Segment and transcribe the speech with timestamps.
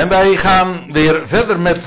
[0.00, 1.84] En wij gaan weer verder met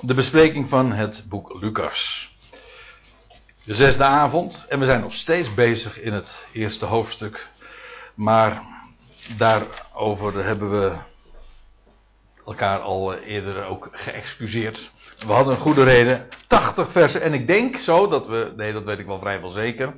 [0.00, 2.30] de bespreking van het boek Lucas.
[3.64, 7.48] De zesde avond en we zijn nog steeds bezig in het eerste hoofdstuk.
[8.14, 8.62] Maar
[9.36, 10.96] daarover hebben we
[12.46, 14.90] elkaar al eerder ook geëxcuseerd.
[15.18, 16.28] We hadden een goede reden.
[16.46, 19.94] 80 versen en ik denk zo dat we, nee dat weet ik wel vrijwel zeker.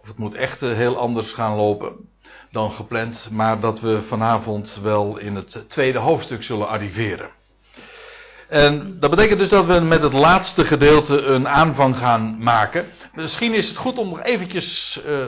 [0.00, 2.12] Of het moet echt eh, heel anders gaan lopen
[2.54, 7.28] dan gepland, maar dat we vanavond wel in het tweede hoofdstuk zullen arriveren.
[8.48, 12.86] En dat betekent dus dat we met het laatste gedeelte een aanvang gaan maken.
[13.12, 15.26] Misschien is het goed om nog eventjes uh,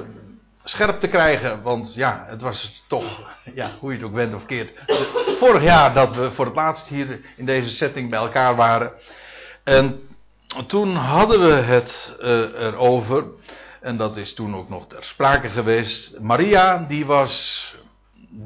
[0.65, 3.21] scherp te krijgen, want ja, het was toch,
[3.55, 4.73] ja, hoe je het ook bent of keert,
[5.39, 8.93] vorig jaar dat we voor het laatst hier in deze setting bij elkaar waren.
[9.65, 10.09] En
[10.67, 12.29] toen hadden we het uh,
[12.61, 13.25] erover
[13.87, 16.19] en dat is toen ook nog ter sprake geweest.
[16.21, 17.75] Maria, die was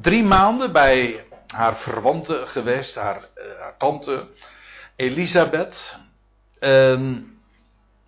[0.01, 4.29] drie maanden bij haar verwante geweest, haar, uh, haar tante
[4.97, 5.99] Elisabeth.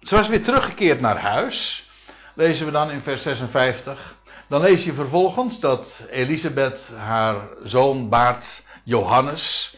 [0.01, 1.89] Ze was weer teruggekeerd naar huis.
[2.35, 4.17] Lezen we dan in vers 56.
[4.49, 9.77] Dan lees je vervolgens dat Elisabeth haar zoon baart Johannes.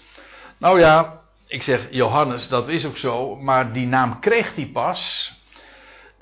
[0.59, 5.33] Nou ja, ik zeg Johannes, dat is ook zo, maar die naam kreeg hij pas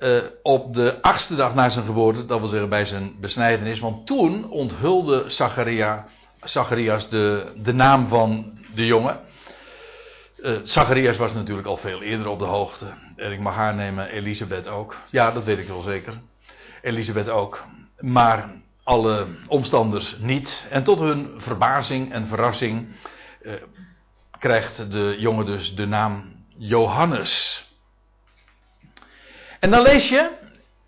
[0.03, 3.81] uh, op de achtste dag na zijn geboorte, dat wil zeggen bij zijn besnijdenis.
[3.81, 6.06] Want toen onthulde Zacharia,
[6.41, 9.20] Zacharias de, de naam van de jongen.
[10.39, 12.86] Uh, Zacharias was natuurlijk al veel eerder op de hoogte.
[13.17, 14.97] En ik mag haar nemen, Elisabeth ook.
[15.11, 16.19] Ja, dat weet ik wel zeker.
[16.80, 17.64] Elisabeth ook.
[17.98, 18.50] Maar
[18.83, 20.67] alle omstanders niet.
[20.70, 22.89] En tot hun verbazing en verrassing
[23.42, 23.53] uh,
[24.39, 26.25] krijgt de jongen dus de naam
[26.56, 27.67] Johannes.
[29.62, 30.30] En dan lees je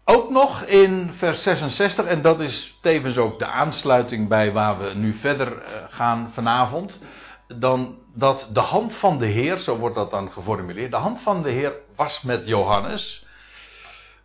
[0.04, 4.94] ook nog in vers 66, en dat is tevens ook de aansluiting bij waar we
[4.94, 7.02] nu verder eh, gaan vanavond.
[7.48, 11.42] Dan dat de hand van de Heer, zo wordt dat dan geformuleerd, de hand van
[11.42, 13.24] de Heer was met Johannes.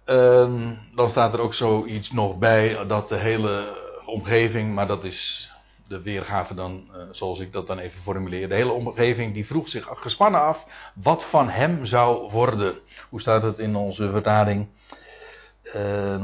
[0.06, 5.52] Uh, dan staat er ook zoiets nog bij dat de hele omgeving, maar dat is
[5.90, 8.50] de weergave dan, uh, zoals ik dat dan even formuleer.
[8.50, 12.80] De hele omgeving die vroeg zich gespannen af wat van hem zou worden.
[13.10, 14.68] Hoe staat het in onze vertaling?
[15.64, 16.22] Uh,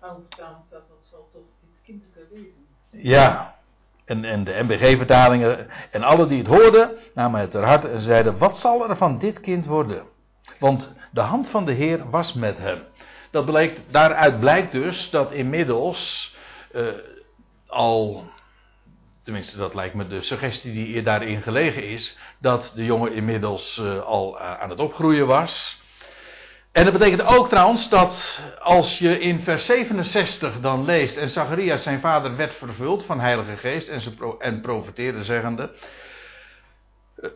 [0.00, 1.42] oh, staat dat zal toch
[1.84, 2.66] kindelijke wezen.
[2.90, 3.56] Ja,
[4.04, 5.68] en, en de MBG-vertalingen.
[5.90, 9.18] En alle die het hoorden, namen het ter harte en zeiden: Wat zal er van
[9.18, 10.02] dit kind worden?
[10.58, 12.78] Want de hand van de Heer was met hem.
[13.30, 16.34] Dat blijkt, daaruit blijkt dus dat inmiddels
[16.74, 16.88] uh,
[17.66, 18.24] al
[19.22, 24.02] tenminste dat lijkt me de suggestie die daarin gelegen is, dat de jongen inmiddels uh,
[24.02, 25.82] al uh, aan het opgroeien was.
[26.72, 31.82] En dat betekent ook trouwens dat als je in vers 67 dan leest en Zacharias
[31.82, 35.70] zijn vader werd vervuld van Heilige Geest en, ze en profeteerde zeggende,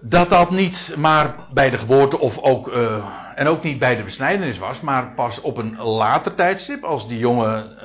[0.01, 2.73] dat dat niet maar bij de geboorte of ook,
[3.35, 7.19] en ook niet bij de besnijdenis was, maar pas op een later tijdstip als die
[7.19, 7.79] jongen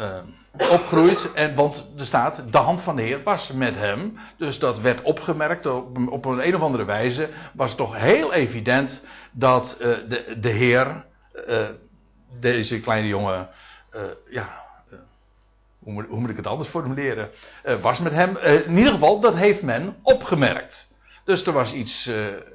[0.57, 1.33] opgroeit.
[1.33, 4.17] En, want er staat, de hand van de Heer was met hem.
[4.37, 7.29] Dus dat werd opgemerkt op, op een, een of andere wijze.
[7.53, 11.05] Was toch heel evident dat uh, de, de Heer
[11.47, 11.67] uh,
[12.39, 13.49] deze kleine jongen,
[14.29, 14.49] ja,
[15.79, 17.29] hoe, moet, ik het anders formuleren?
[17.81, 18.37] was met hem.
[18.37, 20.88] in ieder geval, dat heeft men opgemerkt.
[21.29, 22.09] Dus er was iets,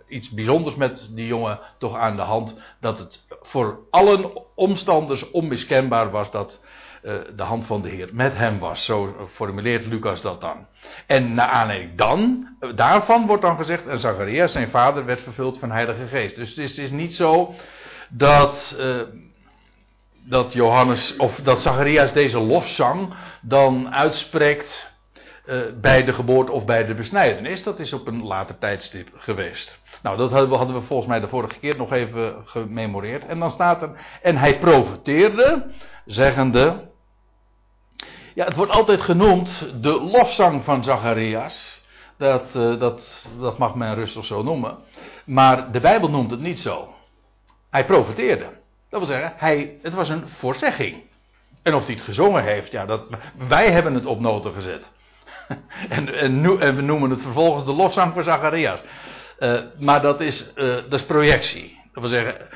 [0.09, 2.57] iets bijzonders met die jongen toch aan de hand.
[2.81, 6.61] Dat het voor allen omstanders onmiskenbaar was dat
[7.03, 8.85] uh, de hand van de Heer met hem was.
[8.85, 10.67] Zo formuleert Lucas dat dan.
[11.07, 15.71] En naar aanleiding dan, daarvan wordt dan gezegd, en Zacharias, zijn vader, werd vervuld van
[15.71, 16.37] Heilige Geest.
[16.37, 17.55] Dus het is, niet zo
[18.09, 18.79] dat,
[20.25, 24.94] dat Johannes, of dat Zacharias deze lofzang dan uitspreekt
[25.47, 27.63] uh, bij de geboorte of bij de besnijdenis.
[27.63, 29.83] Dat is op een later tijdstip geweest.
[30.03, 33.27] Nou, dat hadden we, hadden we volgens mij de vorige keer nog even gememoreerd.
[33.27, 33.91] En dan staat er,
[34.23, 35.67] en hij profeteerde,
[36.05, 36.93] zeggende,
[38.35, 41.83] ja, het wordt altijd genoemd de lofzang van Zacharias.
[42.17, 44.79] Dat, uh, dat, dat mag men rustig zo noemen.
[45.25, 46.89] Maar de Bijbel noemt het niet zo.
[47.71, 48.47] Hij profeteerde.
[48.89, 51.03] Dat wil zeggen, hij, het was een voorzegging.
[51.63, 53.03] En of hij het gezongen heeft, ja, dat,
[53.49, 54.91] wij hebben het op noten gezet.
[55.89, 58.83] en, en, we noemen het vervolgens de lofzang van Zacharias.
[59.39, 61.81] Uh, maar dat is, uh, dat is projectie.
[61.93, 62.49] Dat wil zeggen,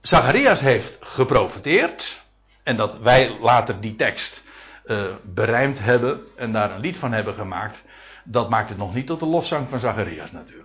[0.00, 2.22] Zacharias heeft geprofeteerd.
[2.62, 4.42] En dat wij later die tekst
[4.86, 7.84] uh, berijmd hebben en daar een lied van hebben gemaakt,
[8.24, 10.64] dat maakt het nog niet tot de lofzang van Zacharias natuurlijk.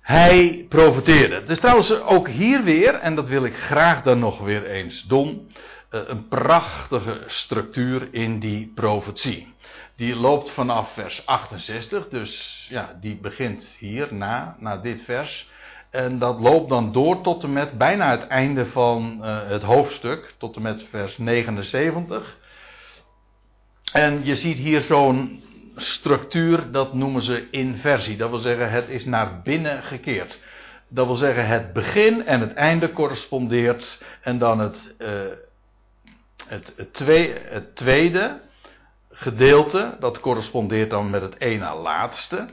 [0.00, 1.34] Hij profeteerde.
[1.34, 5.02] Het is trouwens ook hier weer, en dat wil ik graag dan nog weer eens
[5.02, 5.50] doen,
[5.90, 9.54] een prachtige structuur in die profetie.
[9.96, 15.50] Die loopt vanaf vers 68, dus ja, die begint hier na, na dit vers.
[15.90, 20.34] En dat loopt dan door tot en met bijna het einde van uh, het hoofdstuk,
[20.38, 22.36] tot en met vers 79.
[23.92, 25.42] En je ziet hier zo'n
[25.76, 28.16] structuur, dat noemen ze inversie.
[28.16, 30.38] Dat wil zeggen, het is naar binnen gekeerd.
[30.88, 34.02] Dat wil zeggen, het begin en het einde correspondeert.
[34.22, 35.08] En dan het, uh,
[36.50, 38.40] het, het, twee, het tweede
[39.10, 42.48] gedeelte, dat correspondeert dan met het één na laatste.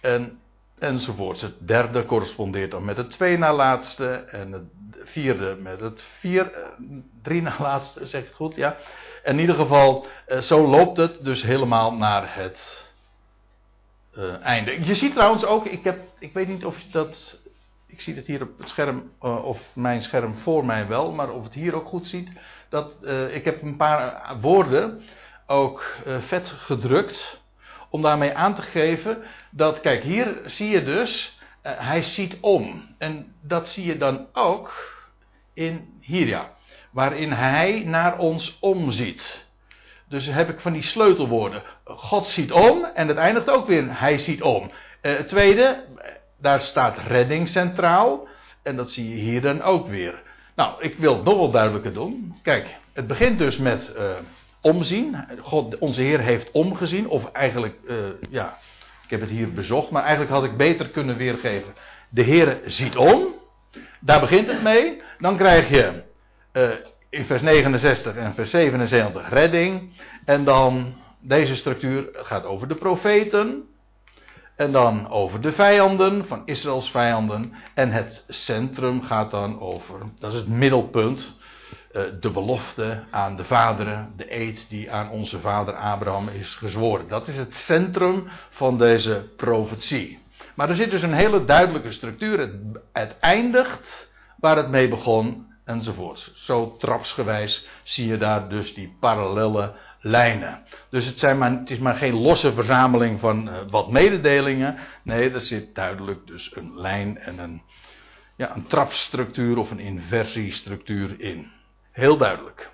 [0.00, 0.40] En,
[0.78, 1.42] enzovoorts.
[1.42, 4.12] Het derde correspondeert dan met het twee na laatste.
[4.14, 4.62] En het
[5.02, 6.68] vierde met het vier, eh,
[7.22, 8.76] drie na laatste, zeg ik het goed, ja.
[9.24, 12.90] In ieder geval, eh, zo loopt het dus helemaal naar het
[14.18, 14.84] uh, einde.
[14.84, 17.40] Je ziet trouwens ook, ik, heb, ik weet niet of je dat.
[17.86, 21.44] Ik zie het hier op het scherm, of mijn scherm voor mij wel, maar of
[21.44, 22.30] het hier ook goed ziet.
[22.72, 25.02] Dat, uh, ik heb een paar woorden
[25.46, 27.40] ook vet gedrukt.
[27.90, 32.94] Om daarmee aan te geven dat, kijk, hier zie je dus, hij ziet om.
[32.98, 34.94] En dat zie je dan ook
[35.54, 36.50] in Hiria
[36.90, 39.46] waarin hij naar ons omziet.
[40.08, 41.62] Dus heb ik van die sleutelwoorden.
[41.84, 44.70] God ziet om en het eindigt ook weer hij ziet om.
[45.26, 45.84] Tweede,
[46.40, 48.28] daar staat redding centraal.
[48.62, 50.22] En dat zie je hier dan ook weer.
[50.62, 52.34] Nou, ik wil het nog wel duidelijker doen.
[52.42, 54.10] Kijk, het begint dus met uh,
[54.60, 55.24] omzien.
[55.40, 57.08] God, onze Heer heeft omgezien.
[57.08, 57.96] Of eigenlijk, uh,
[58.30, 58.58] ja,
[59.04, 59.90] ik heb het hier bezocht.
[59.90, 61.72] Maar eigenlijk had ik beter kunnen weergeven.
[62.08, 63.26] De Heer ziet om.
[64.00, 65.02] Daar begint het mee.
[65.18, 66.02] Dan krijg je
[66.52, 66.70] uh,
[67.10, 69.90] in vers 69 en vers 77 redding.
[70.24, 73.68] En dan deze structuur gaat over de profeten.
[74.62, 77.52] En dan over de vijanden, van Israëls vijanden.
[77.74, 81.36] En het centrum gaat dan over, dat is het middelpunt,
[81.92, 87.08] uh, de belofte aan de vaderen, de eed die aan onze vader Abraham is gezworen.
[87.08, 90.18] Dat is het centrum van deze profetie.
[90.54, 92.38] Maar er zit dus een hele duidelijke structuur.
[92.38, 92.54] Het,
[92.92, 96.32] het eindigt waar het mee begon enzovoort.
[96.34, 99.72] Zo trapsgewijs zie je daar dus die parallelle
[100.02, 100.62] lijnen.
[100.90, 104.76] Dus het, zijn maar, het is maar geen losse verzameling van uh, wat mededelingen.
[105.02, 107.62] Nee, er zit duidelijk dus een lijn en een,
[108.36, 111.50] ja, een trapstructuur of een inversiestructuur in.
[111.92, 112.70] Heel duidelijk.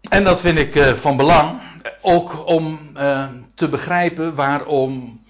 [0.00, 1.60] En dat vind ik uh, van belang,
[2.00, 2.92] ook om
[3.54, 5.22] te begrijpen waarom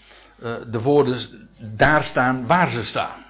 [0.71, 3.28] de woorden daar staan waar ze staan.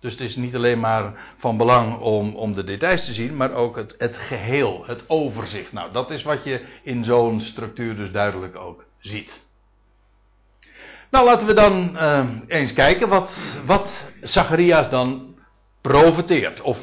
[0.00, 3.52] Dus het is niet alleen maar van belang om, om de details te zien, maar
[3.52, 5.72] ook het, het geheel, het overzicht.
[5.72, 9.46] Nou, dat is wat je in zo'n structuur dus duidelijk ook ziet.
[11.10, 15.36] Nou, laten we dan uh, eens kijken wat, wat Zacharias dan
[15.80, 16.60] profeteert.
[16.60, 16.78] Of,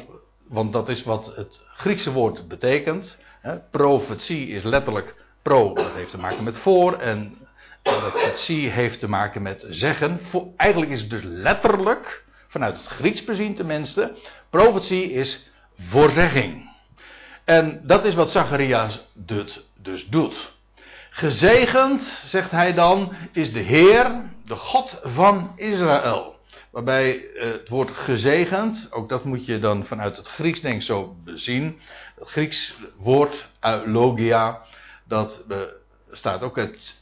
[0.48, 3.22] want dat is wat het Griekse woord betekent.
[3.40, 3.58] Hè.
[3.60, 6.98] Profetie is letterlijk pro, dat heeft te maken met voor.
[6.98, 7.38] En
[7.82, 10.20] profetie heeft te maken met zeggen.
[10.56, 12.24] Eigenlijk is het dus letterlijk
[12.56, 14.12] vanuit het Grieks bezien tenminste,
[14.50, 16.70] profetie is voorzegging.
[17.44, 19.00] En dat is wat Zacharias
[19.74, 20.54] dus doet.
[21.10, 26.36] Gezegend, zegt hij dan, is de Heer, de God van Israël.
[26.70, 30.82] Waarbij eh, het woord gezegend, ook dat moet je dan vanuit het Grieks denk ik
[30.82, 31.78] zo bezien.
[32.18, 33.48] Het Grieks woord
[33.84, 34.62] logia,
[35.04, 35.42] dat
[36.08, 36.94] bestaat ook uit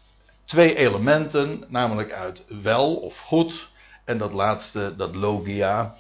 [0.44, 3.72] twee elementen, namelijk uit wel of goed
[4.04, 5.94] en dat laatste, dat logia,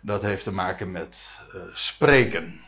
[0.00, 2.60] dat heeft te maken met uh, spreken.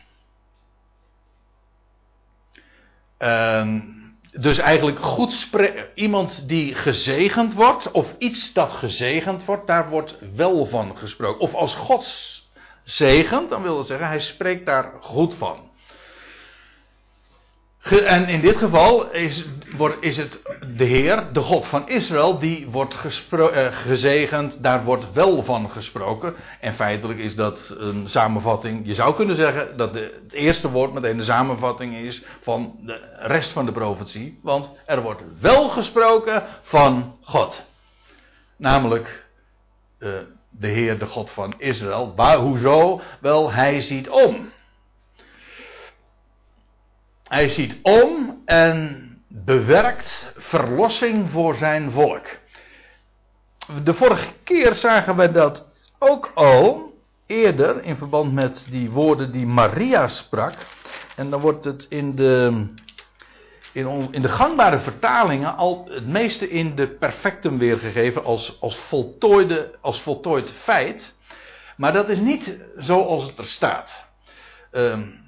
[4.30, 5.48] Dus eigenlijk goed.
[5.94, 11.40] Iemand die gezegend wordt, of iets dat gezegend wordt, daar wordt wel van gesproken.
[11.40, 12.42] Of als God
[12.84, 15.65] zegent, dan wil dat zeggen, hij spreekt daar goed van.
[17.90, 19.44] En in dit geval is,
[20.00, 20.42] is het
[20.76, 22.96] de Heer, de God van Israël, die wordt
[23.30, 26.34] uh, gezegend, daar wordt wel van gesproken.
[26.60, 31.16] En feitelijk is dat een samenvatting, je zou kunnen zeggen dat het eerste woord meteen
[31.16, 34.38] de samenvatting is van de rest van de profetie.
[34.42, 37.66] Want er wordt wel gesproken van God.
[38.56, 39.26] Namelijk
[39.98, 40.10] uh,
[40.50, 42.12] de Heer, de God van Israël.
[42.16, 43.00] Waar, hoezo?
[43.20, 44.54] Wel, hij ziet om.
[47.28, 52.26] Hij ziet om en bewerkt verlossing voor zijn volk.
[53.84, 55.66] De vorige keer zagen we dat
[55.98, 56.94] ook al
[57.26, 60.54] eerder in verband met die woorden die Maria sprak.
[61.16, 62.66] En dan wordt het in de,
[63.72, 69.74] in, in de gangbare vertalingen al het meeste in de perfectum weergegeven als, als, voltooide,
[69.80, 71.14] als voltooid feit.
[71.76, 74.08] Maar dat is niet zoals het er staat.
[74.72, 75.25] Um,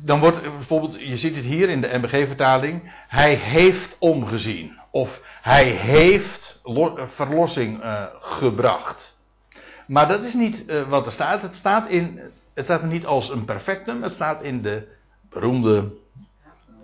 [0.00, 4.78] dan wordt bijvoorbeeld, je ziet het hier in de MBG-vertaling, hij heeft omgezien.
[4.90, 6.62] Of hij heeft
[7.14, 9.18] verlossing uh, gebracht.
[9.86, 11.42] Maar dat is niet uh, wat er staat.
[11.42, 12.20] Het staat, in,
[12.54, 14.86] het staat er niet als een perfectum, het staat in de
[15.28, 15.92] beroemde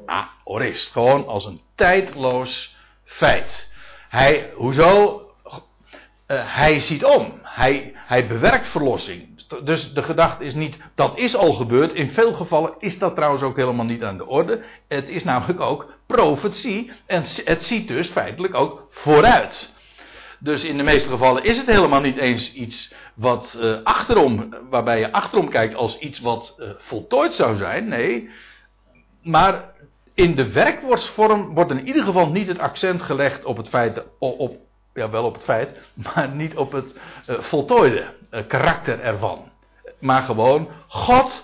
[0.07, 0.93] aorist.
[0.93, 3.73] Gewoon als een tijdloos feit.
[4.09, 5.21] Hij, hoezo?
[6.27, 7.41] Uh, hij ziet om.
[7.43, 9.36] Hij, hij bewerkt verlossing.
[9.65, 11.93] Dus de gedachte is niet, dat is al gebeurd.
[11.93, 14.63] In veel gevallen is dat trouwens ook helemaal niet aan de orde.
[14.89, 16.93] Het is namelijk ook profetie.
[17.07, 19.75] En het ziet dus feitelijk ook vooruit.
[20.39, 24.99] Dus in de meeste gevallen is het helemaal niet eens iets wat uh, achterom, waarbij
[24.99, 27.89] je achterom kijkt als iets wat uh, voltooid zou zijn.
[27.89, 28.29] Nee.
[29.23, 29.75] Maar
[30.15, 34.57] in de werkwoordsvorm wordt in ieder geval niet het accent gelegd op het feit, op,
[34.95, 35.75] ja wel op het feit,
[36.15, 36.95] maar niet op het
[37.31, 39.51] uh, voltooide karakter ervan.
[39.99, 41.43] Maar gewoon, God,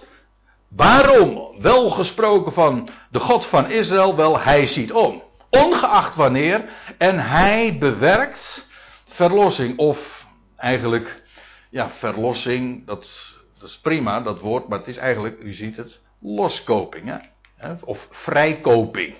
[0.68, 4.16] waarom wel gesproken van de God van Israël?
[4.16, 5.22] Wel, hij ziet om.
[5.50, 6.64] Ongeacht wanneer.
[6.98, 8.68] En hij bewerkt
[9.04, 9.78] verlossing.
[9.78, 11.22] Of eigenlijk,
[11.70, 14.68] ja, verlossing, dat, dat is prima, dat woord.
[14.68, 17.20] Maar het is eigenlijk, u ziet het, loskoping.
[17.56, 17.72] Hè?
[17.80, 19.14] Of vrijkoping.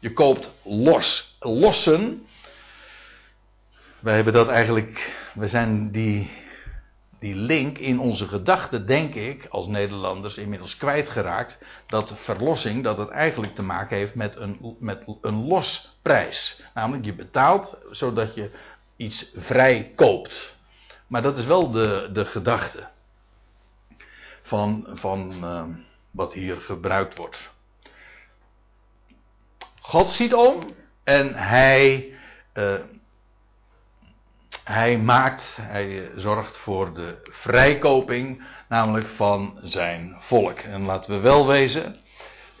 [0.00, 1.36] Je koopt los.
[1.40, 2.26] Lossen.
[3.98, 6.30] Wij hebben dat eigenlijk, we zijn die
[7.18, 11.58] die link in onze gedachten, denk ik, als Nederlanders inmiddels kwijtgeraakt.
[11.86, 16.62] Dat verlossing, dat het eigenlijk te maken heeft met een, met een losprijs.
[16.74, 18.50] Namelijk, je betaalt zodat je
[18.96, 20.56] iets vrij koopt.
[21.06, 22.88] Maar dat is wel de, de gedachte
[24.42, 25.64] van, van uh,
[26.10, 27.50] wat hier gebruikt wordt.
[29.80, 32.12] God ziet om en hij.
[32.54, 32.74] Uh,
[34.68, 40.58] hij maakt, hij zorgt voor de vrijkoping, namelijk van zijn volk.
[40.58, 41.84] En laten we wel wezen,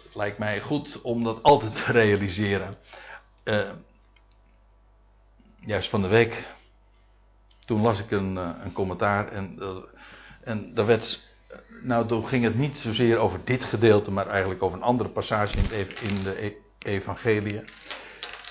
[0.04, 2.74] het lijkt mij goed om dat altijd te realiseren.
[3.44, 3.70] Uh,
[5.60, 6.46] juist van de week,
[7.64, 9.76] toen las ik een, uh, een commentaar en, uh,
[10.44, 11.28] en daar werd,
[11.82, 15.56] nou toen ging het niet zozeer over dit gedeelte, maar eigenlijk over een andere passage
[15.56, 17.64] in, het, in de e-, evangelie.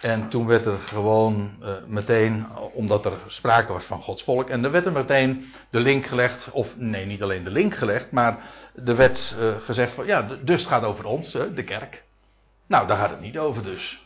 [0.02, 4.64] En toen werd er gewoon uh, meteen, omdat er sprake was van Gods volk, en
[4.64, 8.38] er werd er meteen de link gelegd, of nee, niet alleen de link gelegd, maar
[8.86, 12.04] er werd uh, gezegd van, ja, dus het gaat over ons, de kerk.
[12.68, 14.06] Nou, daar gaat het niet over dus.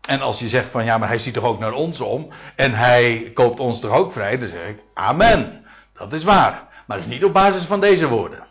[0.00, 2.74] En als je zegt van, ja, maar hij ziet toch ook naar ons om, en
[2.74, 6.68] hij koopt ons toch ook vrij, dan zeg ik, amen, dat is waar.
[6.86, 8.48] Maar het is niet op basis van deze woorden.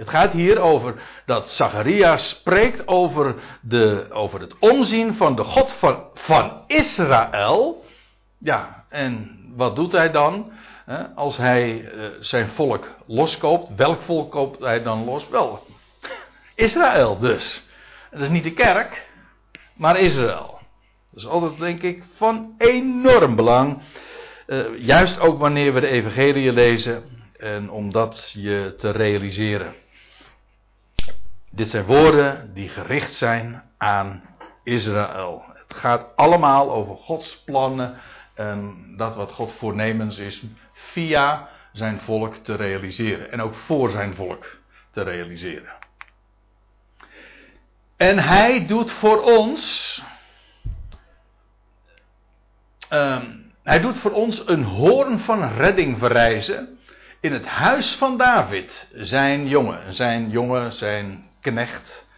[0.00, 0.94] Het gaat hier over
[1.26, 7.84] dat Zacharias spreekt over, de, over het omzien van de God van, van Israël.
[8.38, 10.52] Ja, en wat doet hij dan?
[11.14, 15.28] Als hij eh, zijn volk loskoopt, welk volk koopt hij dan los?
[15.28, 15.66] Wel,
[16.54, 17.66] Israël dus.
[18.10, 19.08] Het is niet de kerk,
[19.74, 20.58] maar Israël.
[21.10, 23.82] Dat is altijd, denk ik, van enorm belang.
[24.46, 27.02] Uh, juist ook wanneer we de Evangelie lezen.
[27.36, 29.74] En om dat je te realiseren.
[31.50, 34.22] Dit zijn woorden die gericht zijn aan
[34.64, 35.44] Israël.
[35.54, 37.96] Het gaat allemaal over Gods plannen
[38.34, 40.42] en dat wat God voornemens is
[40.72, 43.32] via zijn volk te realiseren.
[43.32, 44.58] En ook voor zijn volk
[44.90, 45.72] te realiseren.
[47.96, 50.02] En hij doet voor ons.
[52.90, 56.78] Um, hij doet voor ons een hoorn van redding verrijzen.
[57.20, 62.08] In het huis van David, zijn jongen, zijn jongen, zijn knecht.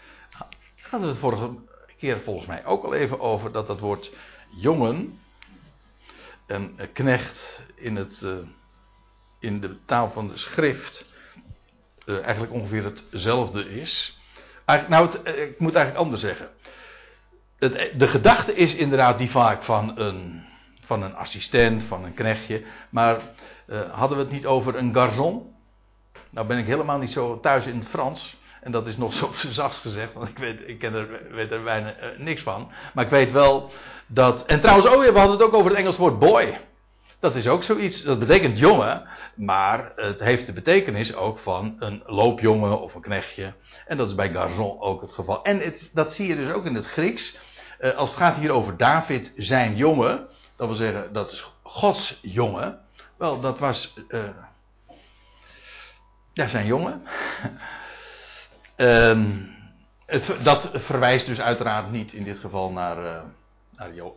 [0.81, 1.50] Hadden we het vorige
[1.99, 4.12] keer volgens mij ook al even over dat dat woord
[4.57, 5.21] jongen
[6.47, 8.37] en knecht in, het, uh,
[9.38, 11.14] in de taal van de schrift
[12.07, 14.19] uh, eigenlijk ongeveer hetzelfde is.
[14.67, 16.49] Nou, het, eh, ik moet eigenlijk anders zeggen.
[17.59, 20.45] Het, de gedachte is inderdaad die vaak van een,
[20.81, 22.62] van een assistent, van een knechtje.
[22.91, 23.21] Maar
[23.91, 25.52] hadden we het niet over een garçon?
[26.31, 28.37] Nou ben ik helemaal niet zo thuis in het Frans.
[28.62, 31.62] En dat is nog zo zacht gezegd, want ik weet, ik ken er, weet er
[31.62, 32.73] bijna uh, niks van.
[32.95, 33.71] Maar ik weet wel
[34.07, 34.47] dat.
[34.47, 36.61] En trouwens, oh ja, we hadden het ook over het Engels woord boy.
[37.21, 42.02] Dat is ook zoiets, dat betekent jongen, maar het heeft de betekenis ook van een
[42.07, 43.52] loopjongen of een knechtje.
[43.87, 45.45] En dat is bij garçon ook het geval.
[45.45, 47.38] En het, dat zie je dus ook in het Grieks.
[47.81, 50.26] Uh, als het gaat hier over David, zijn jongen,
[50.57, 52.81] dat wil zeggen, dat is Gods jongen.
[53.16, 53.95] Wel, dat was.
[54.09, 54.25] Uh,
[56.33, 57.02] ja, zijn jongen.
[58.76, 59.50] Um,
[60.07, 63.21] het, dat verwijst dus uiteraard niet in dit geval naar, uh,
[63.76, 64.17] naar jo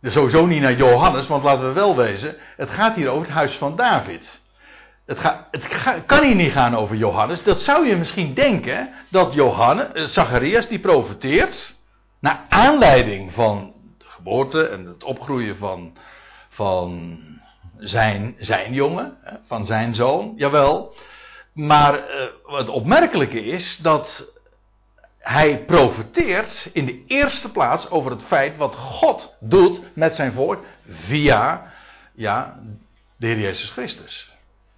[0.00, 3.36] uh, sowieso niet naar Johannes, want laten we wel wezen, het gaat hier over het
[3.36, 4.44] huis van David.
[5.06, 5.18] het,
[5.50, 7.42] het kan hier niet gaan over Johannes.
[7.42, 11.74] Dat zou je misschien denken, dat Johannes, eh, Zacharias die profeteert,
[12.18, 15.96] naar aanleiding van de geboorte en het opgroeien van,
[16.48, 17.18] van
[17.78, 19.16] zijn, zijn jongen,
[19.46, 20.94] van zijn zoon, jawel.
[21.52, 24.34] Maar uh, het opmerkelijke is dat
[25.18, 30.64] hij profeteert in de eerste plaats over het feit wat God doet met zijn volk
[30.88, 31.72] via
[32.14, 32.60] ja,
[33.16, 34.35] de Heer Jezus Christus.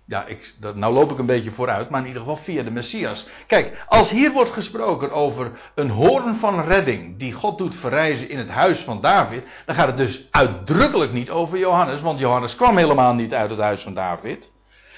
[0.08, 2.70] Ja, ik, dat, nou loop ik een beetje vooruit, maar in ieder geval via de
[2.70, 3.26] Messias.
[3.46, 8.38] Kijk, als hier wordt gesproken over een hoorn van redding die God doet verrijzen in
[8.38, 12.76] het huis van David, dan gaat het dus uitdrukkelijk niet over Johannes, want Johannes kwam
[12.76, 14.52] helemaal niet uit het huis van David,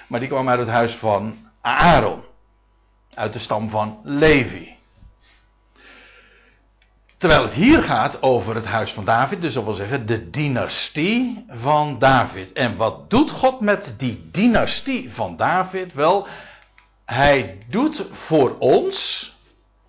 [0.09, 2.23] maar die kwam uit het huis van Aaron,
[3.14, 4.80] uit de stam van Levi.
[7.21, 11.45] Terwijl het hier gaat over het huis van David, dus dat wil zeggen de dynastie
[11.49, 12.53] van David.
[12.53, 15.93] En wat doet God met die dynastie van David?
[15.95, 16.27] Wel,
[17.05, 19.31] hij doet voor ons,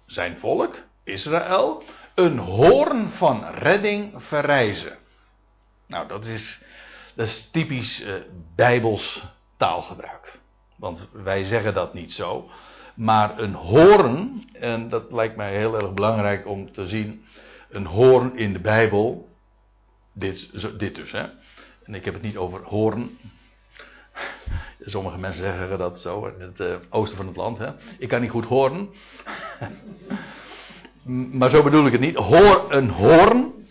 [0.05, 1.83] zijn volk, Israël,
[2.15, 4.97] een hoorn van redding verrijzen.
[5.87, 6.61] Nou, dat is,
[7.15, 8.13] dat is typisch uh,
[8.55, 9.23] bijbels
[9.57, 10.39] taalgebruik.
[10.75, 12.49] Want wij zeggen dat niet zo.
[12.93, 17.23] Maar een hoorn, en dat lijkt mij heel erg belangrijk om te zien.
[17.69, 19.29] Een hoorn in de Bijbel.
[20.13, 21.25] Dit, dit dus, hè.
[21.83, 23.17] En ik heb het niet over hoorn.
[24.79, 27.57] Sommige mensen zeggen dat zo, in het uh, oosten van het land.
[27.57, 27.71] Hè.
[27.97, 28.89] Ik kan niet goed horen.
[31.39, 32.15] maar zo bedoel ik het niet.
[32.15, 33.67] Hoor, een hoorn,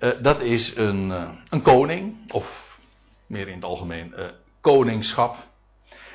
[0.00, 2.78] uh, dat is een, uh, een koning, of
[3.26, 4.14] meer in het algemeen
[4.60, 5.36] koningschap.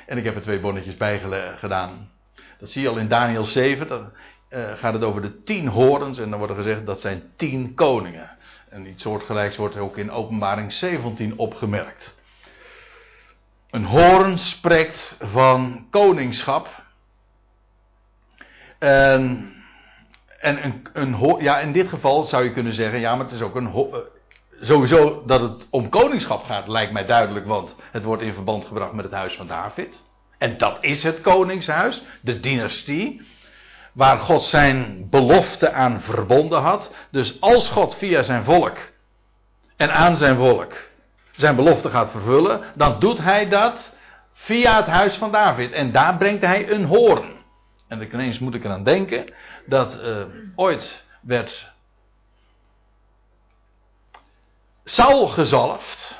[0.06, 1.20] En ik heb er twee bonnetjes bij
[1.56, 2.10] gedaan.
[2.58, 3.88] Dat zie je al in Daniel 7.
[3.88, 4.12] Dan
[4.50, 6.18] uh, gaat het over de tien horens.
[6.18, 8.30] En dan wordt er gezegd dat zijn tien koningen.
[8.68, 12.16] En iets soortgelijks wordt ook in openbaring 17 opgemerkt.
[13.70, 16.68] Een hoorn spreekt van koningschap.
[18.78, 19.54] En,
[20.40, 23.42] en een, een, ja, in dit geval zou je kunnen zeggen, ja, maar het is
[23.42, 23.72] ook een.
[23.74, 23.96] Uh,
[24.60, 28.92] sowieso dat het om koningschap gaat, lijkt mij duidelijk, want het wordt in verband gebracht
[28.92, 30.06] met het huis van David.
[30.38, 33.22] En dat is het koningshuis, de dynastie,
[33.92, 36.94] waar God zijn belofte aan verbonden had.
[37.10, 38.78] Dus als God via zijn volk
[39.76, 40.88] en aan zijn volk
[41.38, 43.94] zijn belofte gaat vervullen, dan doet hij dat
[44.32, 45.72] via het huis van David.
[45.72, 47.36] En daar brengt hij een hoorn.
[47.88, 49.32] En ineens moet ik eraan denken
[49.66, 50.24] dat uh,
[50.54, 51.72] ooit werd
[54.84, 56.16] Saul gezalfd.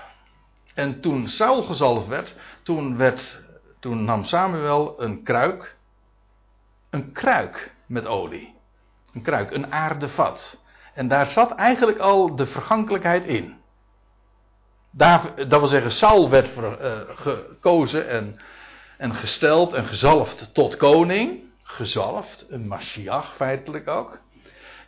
[0.74, 3.42] En toen Saul gezalfd werd, toen werd
[3.80, 5.76] toen nam Samuel een kruik,
[6.90, 8.54] een kruik met olie.
[9.12, 10.60] Een kruik, een aardevat.
[10.94, 13.56] En daar zat eigenlijk al de vergankelijkheid in.
[14.90, 18.36] Daar, dat wil zeggen, Saul werd uh, gekozen en,
[18.96, 21.42] en gesteld en gezalfd tot koning.
[21.62, 24.20] Gezalfd, een Mashiach feitelijk ook.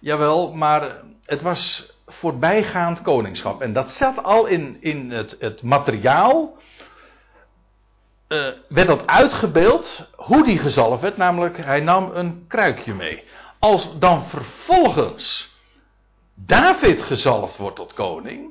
[0.00, 3.62] Jawel, maar het was voorbijgaand koningschap.
[3.62, 6.58] En dat zat al in, in het, het materiaal
[8.30, 13.24] uh, werd dat uitgebeeld hoe die gezalfd werd, namelijk hij nam een kruikje mee.
[13.58, 15.54] Als dan vervolgens
[16.34, 18.50] David gezalfd wordt tot koning,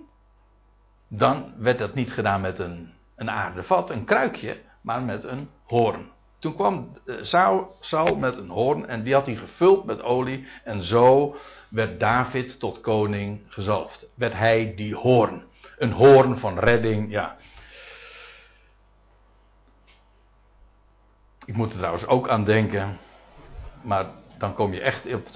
[1.07, 6.11] dan werd dat niet gedaan met een, een aardevat, een kruikje, maar met een hoorn.
[6.39, 10.47] Toen kwam eh, Saul, Saul met een hoorn en die had hij gevuld met olie
[10.63, 11.35] en zo
[11.69, 14.07] werd David tot koning gezalfd.
[14.15, 15.43] Werd hij die hoorn.
[15.77, 17.37] Een hoorn van redding, ja.
[21.49, 22.99] Ik moet er trouwens ook aan denken,
[23.81, 24.05] maar
[24.37, 25.27] dan kom je echt op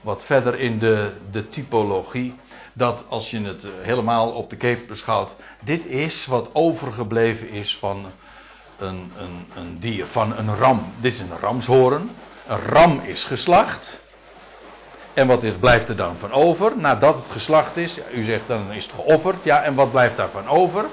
[0.00, 2.34] wat verder in de, de typologie.
[2.72, 8.06] Dat als je het helemaal op de keep beschouwt, dit is wat overgebleven is van
[8.78, 10.92] een, een, een dier, van een ram.
[11.00, 12.10] Dit is een ramshoorn.
[12.46, 14.02] Een ram is geslacht.
[15.14, 16.78] En wat is, blijft er dan van over?
[16.78, 19.44] Nadat het geslacht is, u zegt dan is het geofferd.
[19.44, 20.84] Ja, en wat blijft daarvan over?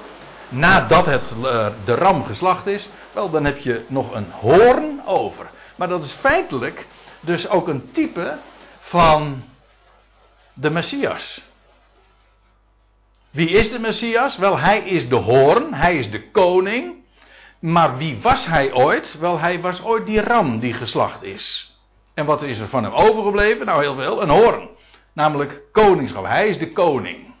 [0.48, 5.50] Nadat het, uh, de ram geslacht is, wel, dan heb je nog een hoorn over.
[5.76, 6.86] Maar dat is feitelijk
[7.20, 8.38] dus ook een type
[8.78, 9.42] van
[10.52, 11.42] de Messias.
[13.30, 14.36] Wie is de Messias?
[14.36, 16.94] Wel, hij is de hoorn, hij is de koning.
[17.58, 19.18] Maar wie was hij ooit?
[19.18, 21.76] Wel, hij was ooit die ram die geslacht is.
[22.14, 23.66] En wat is er van hem overgebleven?
[23.66, 24.22] Nou, heel veel.
[24.22, 24.68] Een hoorn.
[25.12, 26.24] Namelijk koningschap.
[26.24, 27.33] Hij is de koning.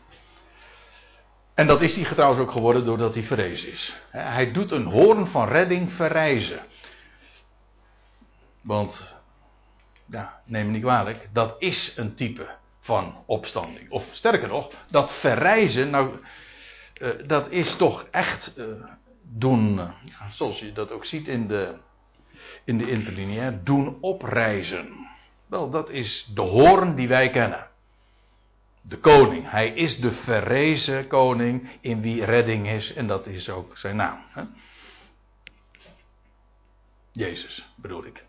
[1.54, 4.02] En dat is hij trouwens ook geworden doordat hij verrezen is.
[4.10, 6.60] Hij doet een hoorn van redding verrijzen.
[8.62, 9.16] Want,
[10.06, 12.46] ja, neem me niet kwalijk, dat is een type
[12.80, 13.90] van opstanding.
[13.90, 16.14] Of sterker nog, dat verrijzen, nou,
[17.00, 18.66] uh, dat is toch echt, uh,
[19.22, 19.90] doen,
[20.30, 21.74] zoals je dat ook ziet in de,
[22.64, 25.06] in de interlineair, doen oprijzen.
[25.46, 27.68] Wel, dat is de hoorn die wij kennen.
[28.86, 29.50] De koning.
[29.50, 32.92] Hij is de verrezen koning in wie redding is.
[32.92, 34.18] En dat is ook zijn naam.
[34.28, 34.42] Hè?
[37.12, 38.24] Jezus bedoel ik.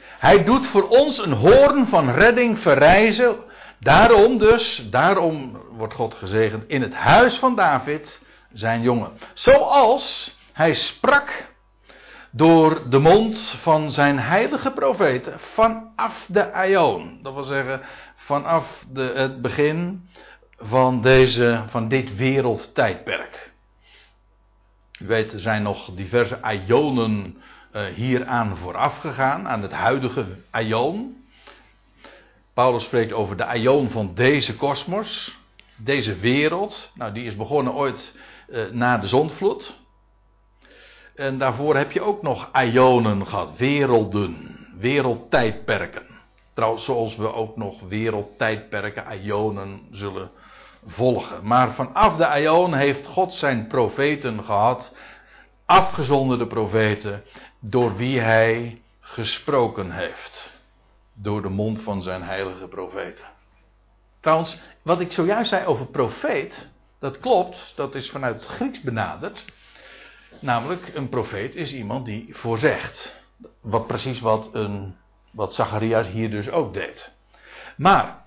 [0.00, 3.36] Hij doet voor ons een hoorn van redding verrijzen.
[3.78, 9.12] Daarom dus, daarom wordt God gezegend in het huis van David, zijn jongen.
[9.34, 11.46] Zoals hij sprak
[12.30, 17.18] door de mond van zijn heilige profeten vanaf de Aion.
[17.22, 17.80] Dat wil zeggen,
[18.14, 20.08] vanaf de, het begin
[20.58, 23.50] van, deze, van dit wereldtijdperk.
[25.00, 31.24] U weet, er zijn nog diverse Aionen uh, hieraan vooraf gegaan, aan het huidige Aion.
[32.54, 35.38] Paulus spreekt over de Aion van deze kosmos,
[35.76, 36.90] deze wereld.
[36.94, 38.16] Nou, die is begonnen ooit
[38.48, 39.77] uh, na de zondvloed.
[41.18, 46.02] En daarvoor heb je ook nog Aionen gehad, werelden, wereldtijdperken.
[46.54, 50.30] Trouwens, zoals we ook nog wereldtijdperken, Aionen zullen
[50.86, 51.46] volgen.
[51.46, 54.94] Maar vanaf de Aion heeft God zijn profeten gehad,
[55.64, 57.24] afgezonderde profeten,
[57.60, 60.50] door wie hij gesproken heeft.
[61.12, 63.24] Door de mond van zijn heilige profeten.
[64.20, 69.44] Trouwens, wat ik zojuist zei over profeet, dat klopt, dat is vanuit het Grieks benaderd.
[70.40, 73.22] Namelijk, een profeet is iemand die voorzegt.
[73.60, 74.96] Wat precies wat, een,
[75.32, 77.12] wat Zacharias hier dus ook deed.
[77.76, 78.24] Maar,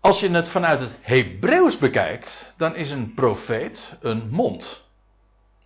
[0.00, 4.84] als je het vanuit het Hebreeuws bekijkt, dan is een profeet een mond.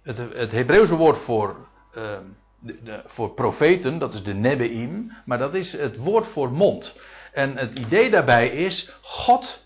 [0.03, 5.55] Het, het Hebreeuwse woord voor, de, de, voor profeten, dat is de nebeim, maar dat
[5.55, 6.99] is het woord voor mond.
[7.33, 9.65] En het idee daarbij is, God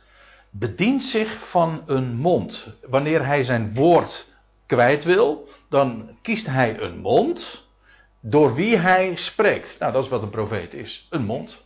[0.50, 2.74] bedient zich van een mond.
[2.82, 4.29] Wanneer hij zijn woord
[4.70, 7.66] kwijt wil, dan kiest hij een mond
[8.20, 9.78] door wie hij spreekt.
[9.78, 11.64] Nou, dat is wat een profeet is: een mond.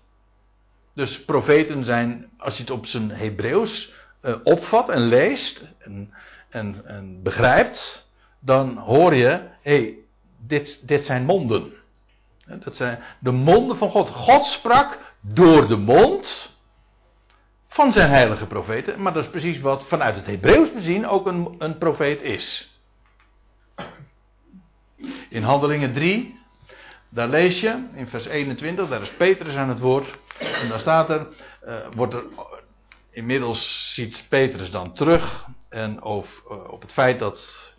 [0.94, 6.14] Dus profeten zijn, als je het op zijn Hebreeuws uh, opvat en leest en,
[6.48, 9.94] en, en, begrijpt, dan hoor je: hé, hey,
[10.38, 11.72] dit, dit zijn monden.
[12.46, 14.08] Dat zijn de monden van God.
[14.08, 16.52] God sprak door de mond
[17.68, 19.02] van zijn heilige profeten.
[19.02, 22.72] Maar dat is precies wat vanuit het Hebreeuws bezien ook een, een profeet is.
[25.28, 26.38] In Handelingen 3,
[27.08, 30.18] daar lees je in vers 21, daar is Petrus aan het woord.
[30.38, 31.26] En daar staat er,
[31.66, 32.22] uh, wordt er,
[33.10, 37.74] inmiddels ziet Petrus dan terug en over, uh, op het feit dat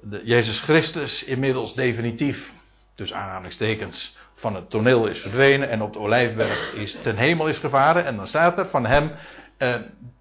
[0.00, 2.52] de Jezus Christus inmiddels definitief,
[2.94, 7.58] dus aanhalingstekens, van het toneel is verdwenen en op de Olijfberg is ten hemel is
[7.58, 8.04] gevaren.
[8.04, 9.12] En dan staat er van hem,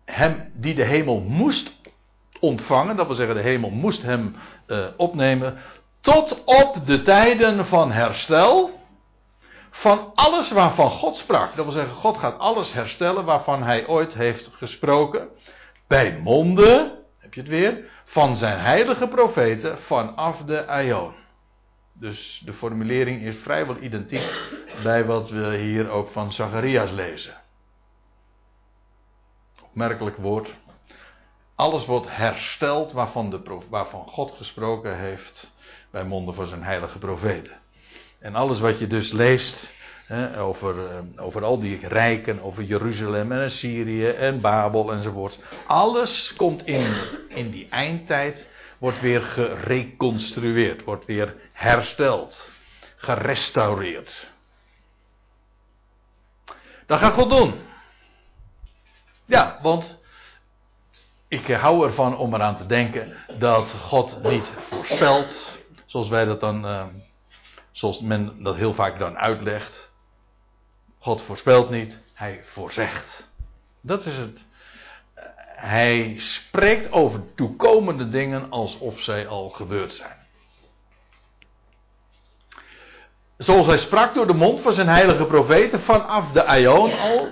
[0.06, 1.80] hem die de hemel moest
[2.40, 4.36] ontvangen, dat wil zeggen de hemel moest hem
[4.98, 5.58] opnemen,
[6.02, 8.80] tot op de tijden van herstel
[9.72, 11.56] van alles waarvan God sprak.
[11.56, 15.30] Dat wil zeggen, God gaat alles herstellen waarvan hij ooit heeft gesproken.
[15.88, 21.14] Bij monden, heb je het weer, van zijn heilige profeten vanaf de Aion.
[21.94, 24.32] Dus de formulering is vrijwel identiek
[24.84, 27.34] bij wat we hier ook van Zacharias lezen.
[29.64, 30.54] Opmerkelijk woord.
[31.56, 35.54] Alles wordt hersteld waarvan, de, waarvan God gesproken heeft
[35.92, 37.60] bij monden van zijn heilige profeten.
[38.20, 39.74] En alles wat je dus leest
[40.06, 45.40] hè, over, eh, over al die rijken, over Jeruzalem en Syrië en Babel enzovoort.
[45.66, 46.96] Alles komt in,
[47.28, 52.52] in die eindtijd, wordt weer gereconstrueerd, wordt weer hersteld,
[52.96, 54.30] gerestaureerd.
[56.86, 57.54] Dat gaat God doen.
[59.26, 60.00] Ja, want
[61.28, 65.60] ik hou ervan om eraan te denken dat God niet voorspelt,
[65.92, 66.86] zoals wij dat dan, uh,
[67.72, 69.92] zoals men dat heel vaak dan uitlegt.
[71.00, 73.30] God voorspelt niet, hij voorzegt.
[73.82, 74.46] Dat is het.
[75.56, 80.18] Hij spreekt over toekomende dingen alsof zij al gebeurd zijn.
[83.38, 87.30] Zoals hij sprak door de mond van zijn heilige profeten vanaf de Aion al.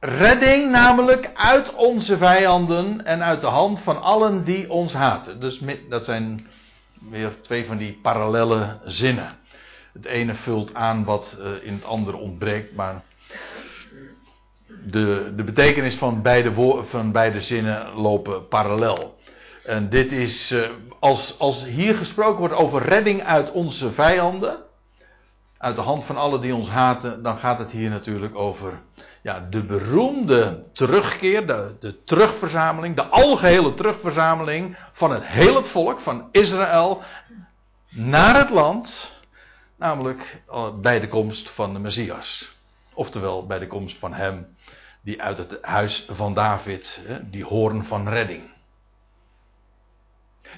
[0.00, 5.40] Redding namelijk uit onze vijanden en uit de hand van allen die ons haten.
[5.40, 6.46] Dus dat zijn
[7.10, 9.38] weer twee van die parallele zinnen.
[9.92, 13.02] Het ene vult aan wat uh, in het andere ontbreekt, maar
[14.84, 19.20] de, de betekenis van beide, van beide zinnen lopen parallel.
[19.64, 24.56] En dit is, uh, als, als hier gesproken wordt over redding uit onze vijanden,
[25.58, 28.80] uit de hand van alle die ons haten, dan gaat het hier natuurlijk over
[29.22, 36.28] ja, de beroemde terugkeer, de, de terugverzameling, de algehele terugverzameling van het hele volk van
[36.32, 37.02] Israël
[37.88, 39.12] naar het land,
[39.76, 42.56] namelijk eh, bij de komst van de Messias.
[42.94, 44.56] Oftewel bij de komst van hem
[45.00, 48.42] die uit het huis van David, die hoorn van redding.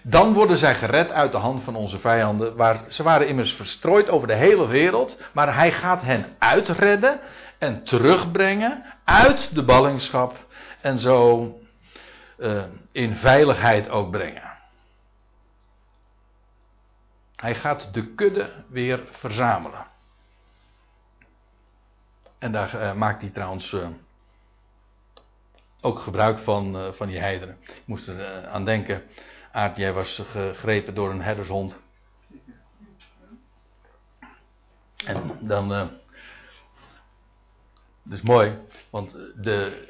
[0.02, 2.56] Dan worden zij gered uit de hand van onze vijanden.
[2.56, 5.22] Waar, ze waren immers verstrooid over de hele wereld.
[5.32, 7.20] Maar hij gaat hen uitredden
[7.58, 10.46] en terugbrengen uit de ballingschap.
[10.80, 11.48] En zo
[12.38, 14.52] uh, in veiligheid ook brengen.
[17.36, 19.86] Hij gaat de kudde weer verzamelen.
[22.38, 23.88] En daar uh, maakt hij trouwens uh,
[25.80, 27.56] ook gebruik van, van die heidenen.
[27.60, 29.02] Ik moest er aan denken
[29.54, 31.76] Aard, jij was gegrepen door een herdershond.
[35.04, 35.72] En dan.
[35.72, 35.86] Uh,
[38.02, 38.58] dat is mooi,
[38.90, 39.88] want de,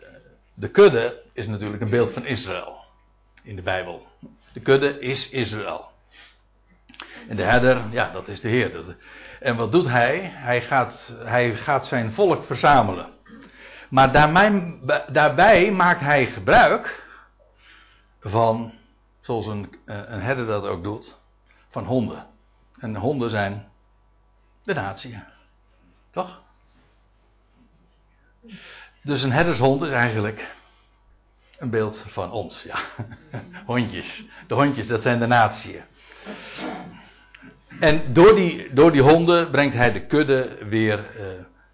[0.54, 2.84] de kudde is natuurlijk een beeld van Israël
[3.42, 4.06] in de Bijbel.
[4.52, 5.92] De kudde is Israël.
[7.28, 8.96] En de herder, ja, dat is de Heer.
[9.40, 10.18] En wat doet hij?
[10.20, 13.12] Hij gaat, hij gaat zijn volk verzamelen.
[13.88, 14.78] Maar daarbij,
[15.12, 17.04] daarbij maakt hij gebruik
[18.20, 18.72] van
[19.20, 21.18] zoals een, eh, een herder dat ook doet,
[21.70, 22.26] van honden.
[22.78, 23.68] En honden zijn
[24.62, 25.22] de natie.
[26.10, 26.42] Toch?
[29.02, 30.54] Dus een herdershond is eigenlijk
[31.64, 32.78] een beeld van ons, ja.
[33.66, 34.24] Hondjes.
[34.46, 35.82] De hondjes, dat zijn de natie.
[37.80, 41.26] En door die, door die honden brengt hij de kudde weer uh,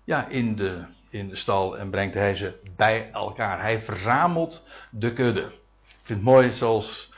[0.05, 3.61] ja, in, de, in de stal en brengt hij ze bij elkaar.
[3.61, 5.41] Hij verzamelt de kudde.
[5.41, 7.13] Ik vind het mooi zoals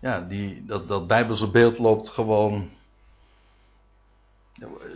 [0.00, 2.70] ja, die, dat, dat Bijbelse beeld loopt gewoon.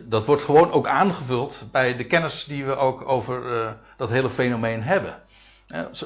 [0.05, 4.31] Dat wordt gewoon ook aangevuld bij de kennis die we ook over uh, dat hele
[4.31, 5.22] fenomeen hebben.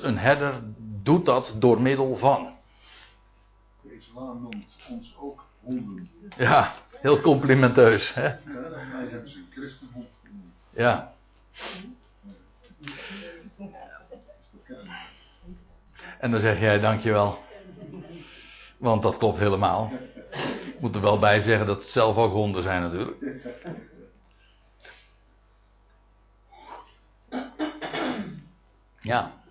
[0.02, 0.61] Een herder
[1.02, 2.55] doet dat door middel van.
[3.83, 6.11] De islam noemt ons ook honden.
[6.37, 8.14] Ja, heel complimenteus.
[8.14, 8.26] Hè?
[8.26, 8.38] Ja,
[8.92, 10.52] mij hebben ze een christenhond genoemd.
[10.70, 11.14] Ja.
[16.18, 17.38] En dan zeg jij dankjewel.
[18.76, 19.92] Want dat klopt helemaal.
[20.66, 23.42] Ik moet er wel bij zeggen dat het zelf ook honden zijn natuurlijk.
[29.00, 29.44] Ja.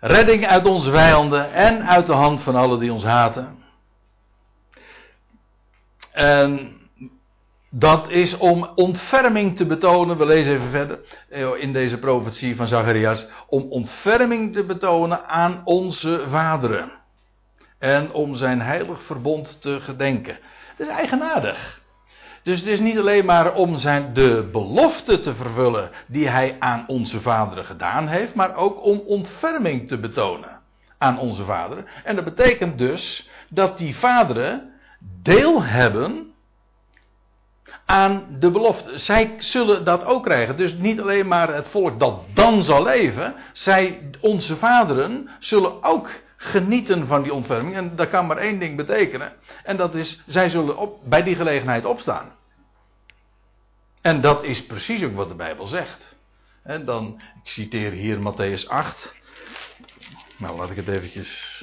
[0.00, 3.58] Redding uit onze vijanden en uit de hand van allen die ons haten.
[6.12, 6.76] En
[7.70, 10.18] dat is om ontferming te betonen.
[10.18, 13.26] We lezen even verder eh, in deze profetie van Zacharias.
[13.46, 16.92] Om ontferming te betonen aan onze vaderen
[17.78, 20.38] en om zijn heilig verbond te gedenken.
[20.76, 21.79] Het is eigenaardig.
[22.42, 26.84] Dus het is niet alleen maar om zijn, de belofte te vervullen die hij aan
[26.86, 30.60] onze vaderen gedaan heeft, maar ook om ontferming te betonen
[30.98, 31.86] aan onze vaderen.
[32.04, 34.72] En dat betekent dus dat die vaderen
[35.22, 36.32] deel hebben
[37.84, 38.98] aan de belofte.
[38.98, 40.56] Zij zullen dat ook krijgen.
[40.56, 46.10] Dus niet alleen maar het volk dat dan zal leven, zij, onze vaderen, zullen ook
[46.42, 47.76] genieten van die ontferming.
[47.76, 49.32] En dat kan maar één ding betekenen.
[49.64, 52.32] En dat is, zij zullen op, bij die gelegenheid opstaan.
[54.00, 56.16] En dat is precies ook wat de Bijbel zegt.
[56.62, 59.14] En dan, ik citeer hier Matthäus 8.
[60.36, 61.62] Nou, laat ik het eventjes,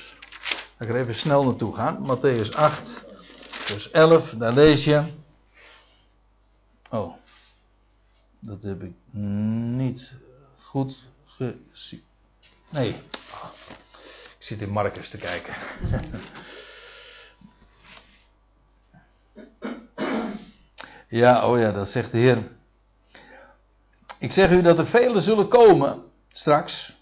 [0.77, 2.17] laat ik er even snel naartoe gaan.
[2.17, 3.05] Matthäus 8,
[3.49, 5.03] vers 11, daar lees je.
[6.89, 7.13] Oh,
[8.39, 10.13] dat heb ik niet
[10.55, 12.03] goed gezien.
[12.69, 12.95] Nee,
[14.47, 15.53] zit in Marcus te kijken.
[21.07, 22.43] ja, oh ja, dat zegt de Heer.
[24.19, 26.95] Ik zeg u dat er velen zullen komen straks.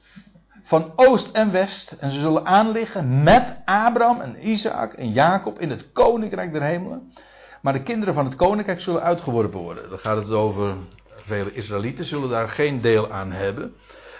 [0.64, 1.92] Van oost en west.
[1.92, 7.14] En ze zullen aanliggen met Abraham en Isaac en Jacob in het koninkrijk der hemelen.
[7.62, 9.90] Maar de kinderen van het koninkrijk zullen uitgeworpen worden.
[9.90, 10.76] Dan gaat het over
[11.16, 13.76] vele Israëlieten zullen daar geen deel aan hebben.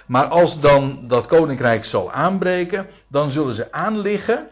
[0.06, 4.50] Maar als dan dat koninkrijk zal aanbreken, dan zullen ze aanliggen.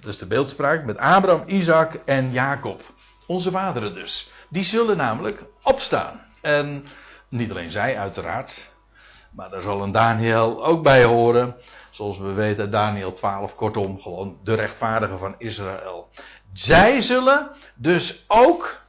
[0.00, 2.82] Dat is de beeldspraak met Abraham, Isaac en Jacob.
[3.26, 4.30] Onze vaderen dus.
[4.48, 6.20] Die zullen namelijk opstaan.
[6.40, 6.84] En
[7.28, 8.70] niet alleen zij, uiteraard.
[9.30, 11.56] Maar daar zal een Daniel ook bij horen.
[11.90, 16.08] Zoals we weten, Daniel 12, kortom, gewoon de rechtvaardige van Israël.
[16.52, 18.80] Zij zullen dus ook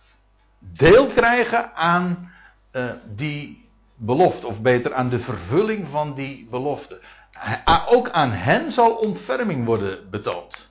[0.59, 2.31] deel krijgen aan
[2.71, 3.60] uh, die
[4.05, 6.99] belofte, of beter aan de vervulling van die belofte.
[7.87, 10.69] Ook aan hen zal ontferming worden betoond.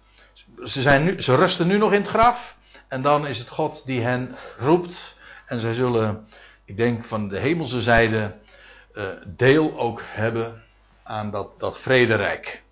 [0.64, 2.56] Ze, zijn nu, ze rusten nu nog in het graf.
[2.88, 5.16] En dan is het God die hen roept
[5.46, 6.26] En zij zullen,
[6.64, 8.36] ik denk van de hemelse zijde,
[8.94, 10.62] uh, deel ook hebben
[11.02, 12.62] aan dat, dat vrederijk.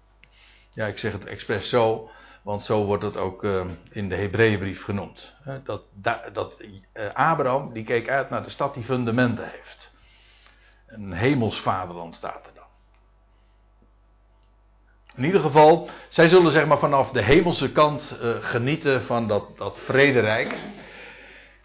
[0.70, 2.10] Ja, ik zeg het expres zo,
[2.42, 5.36] want zo wordt het ook uh, in de Hebreeënbrief genoemd.
[5.64, 5.82] Dat,
[6.32, 9.87] dat uh, Abraham, die keek uit naar de stad die fundamenten heeft.
[10.88, 12.64] Een hemels vaderland staat er dan.
[15.16, 19.56] In ieder geval, zij zullen zeg maar vanaf de hemelse kant uh, genieten van dat,
[19.56, 20.54] dat vrederijk.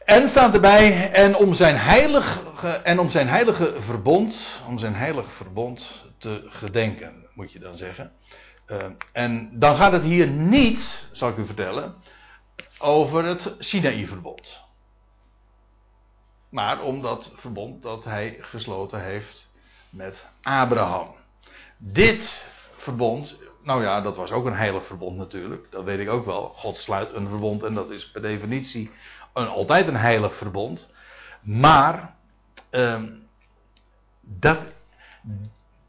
[0.05, 5.29] En staat erbij, en om zijn heilige, en om zijn heilige verbond, om zijn heilige
[5.29, 8.11] verbond te gedenken, moet je dan zeggen.
[8.67, 8.77] Uh,
[9.11, 11.95] en dan gaat het hier niet, zal ik u vertellen,
[12.79, 14.62] over het Sinaï-verbond.
[16.53, 19.49] Maar om dat verbond dat hij gesloten heeft
[19.89, 21.15] met Abraham.
[21.77, 25.67] Dit verbond, nou ja, dat was ook een heilig verbond natuurlijk.
[25.69, 26.53] Dat weet ik ook wel.
[26.55, 28.91] God sluit een verbond en dat is per definitie
[29.33, 30.89] een, altijd een heilig verbond.
[31.41, 32.15] Maar
[32.71, 33.03] uh,
[34.21, 34.59] dat,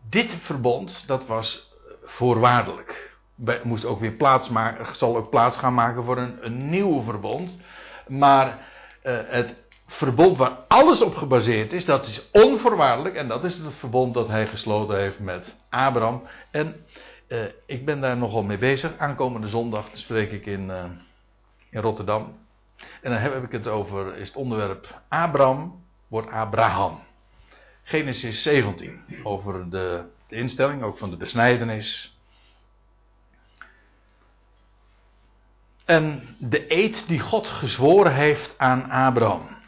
[0.08, 1.72] dit verbond, dat was
[2.04, 3.16] voorwaardelijk.
[3.62, 7.58] Moest ook weer plaats maken, zal ook plaats gaan maken voor een, een nieuw verbond.
[8.06, 8.46] Maar
[9.02, 13.14] uh, het verbond waar alles op gebaseerd is, dat is onvoorwaardelijk.
[13.14, 16.22] En dat is het verbond dat hij gesloten heeft met Abraham.
[16.50, 16.84] En
[17.28, 18.98] uh, ik ben daar nogal mee bezig.
[18.98, 20.84] Aankomende zondag spreek ik in, uh,
[21.70, 22.36] in Rotterdam.
[23.02, 27.00] En dan heb ik het over, is het onderwerp Abraham wordt Abraham.
[27.82, 32.18] Genesis 17, over de, de instelling, ook van de besnijdenis.
[35.84, 39.62] En de eed die God gezworen heeft aan Abraham.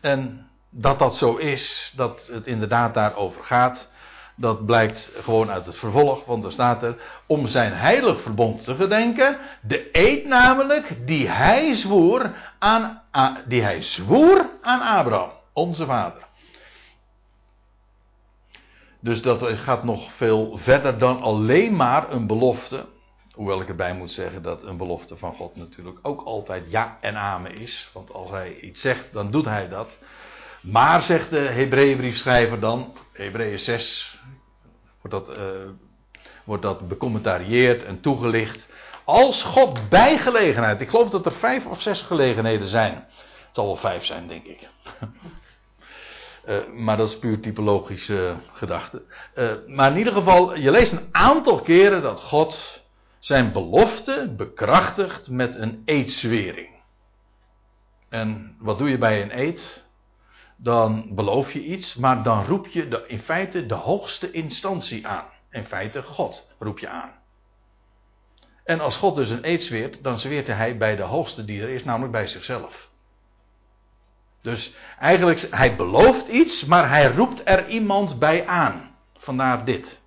[0.00, 3.90] En dat dat zo is, dat het inderdaad daarover gaat,
[4.36, 8.74] dat blijkt gewoon uit het vervolg, want er staat er om zijn heilig verbond te
[8.74, 13.02] gedenken, de eed namelijk die hij zwoer aan,
[13.46, 16.26] die hij zwoer aan Abraham, onze vader.
[19.00, 22.86] Dus dat gaat nog veel verder dan alleen maar een belofte.
[23.38, 27.16] Hoewel ik erbij moet zeggen dat een belofte van God natuurlijk ook altijd ja en
[27.16, 27.90] amen is.
[27.92, 29.98] Want als hij iets zegt, dan doet hij dat.
[30.60, 34.18] Maar, zegt de Hebreeënbriefschrijver dan, Hebreeën 6,
[35.00, 35.44] wordt dat, uh,
[36.44, 38.68] wordt dat becommentarieerd en toegelicht.
[39.04, 42.94] Als God bij gelegenheid, ik geloof dat er vijf of zes gelegenheden zijn.
[42.94, 44.68] Het zal wel vijf zijn, denk ik.
[46.46, 49.02] Uh, maar dat is puur typologische gedachte.
[49.34, 52.77] Uh, maar in ieder geval, je leest een aantal keren dat God
[53.18, 56.68] zijn belofte bekrachtigt met een eedswering.
[58.08, 59.86] En wat doe je bij een eed?
[60.56, 65.26] Dan beloof je iets, maar dan roep je de, in feite de hoogste instantie aan.
[65.50, 67.12] In feite God roep je aan.
[68.64, 71.68] En als God dus een eed zweert, dan zweert hij bij de hoogste die er
[71.68, 72.88] is, namelijk bij zichzelf.
[74.42, 78.96] Dus eigenlijk, hij belooft iets, maar hij roept er iemand bij aan.
[79.18, 80.02] Vandaar dit.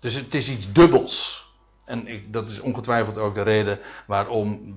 [0.00, 1.46] Dus het is iets dubbels.
[1.84, 4.76] En ik, dat is ongetwijfeld ook de reden waarom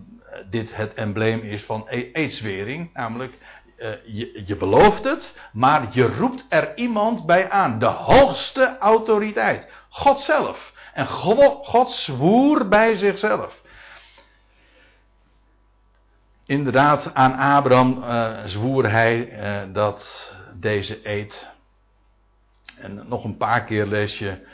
[0.50, 2.90] dit het embleem is van e- eedswering.
[2.94, 3.38] Namelijk,
[3.78, 7.80] uh, je, je belooft het, maar je roept er iemand bij aan.
[7.80, 9.72] De hoogste autoriteit.
[9.90, 10.74] God zelf.
[10.94, 13.64] En God, God zwoer bij zichzelf.
[16.46, 19.38] Inderdaad, aan Abraham uh, zwoer hij
[19.72, 21.54] dat deze eed.
[22.78, 24.46] En nog een paar keer lees je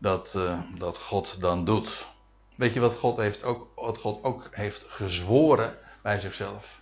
[0.00, 2.06] dat, uh, dat God dan doet.
[2.56, 6.80] Weet je wat God, heeft ook, wat God ook heeft gezworen bij zichzelf?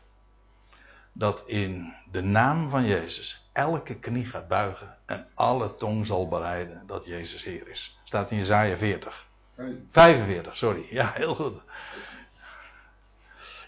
[1.12, 6.83] Dat in de naam van Jezus elke knie gaat buigen en alle tong zal beleiden
[6.87, 7.98] dat Jezus Heer is.
[8.04, 9.26] Staat in Jezaja 40.
[9.90, 10.87] 45, sorry.
[10.90, 11.61] Ja, heel goed.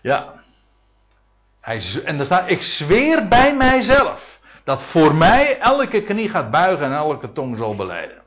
[0.03, 0.43] Ja.
[1.61, 6.87] Hij, en er staat, ik zweer bij mijzelf dat voor mij elke knie gaat buigen
[6.87, 8.20] en elke tong zal beleiden.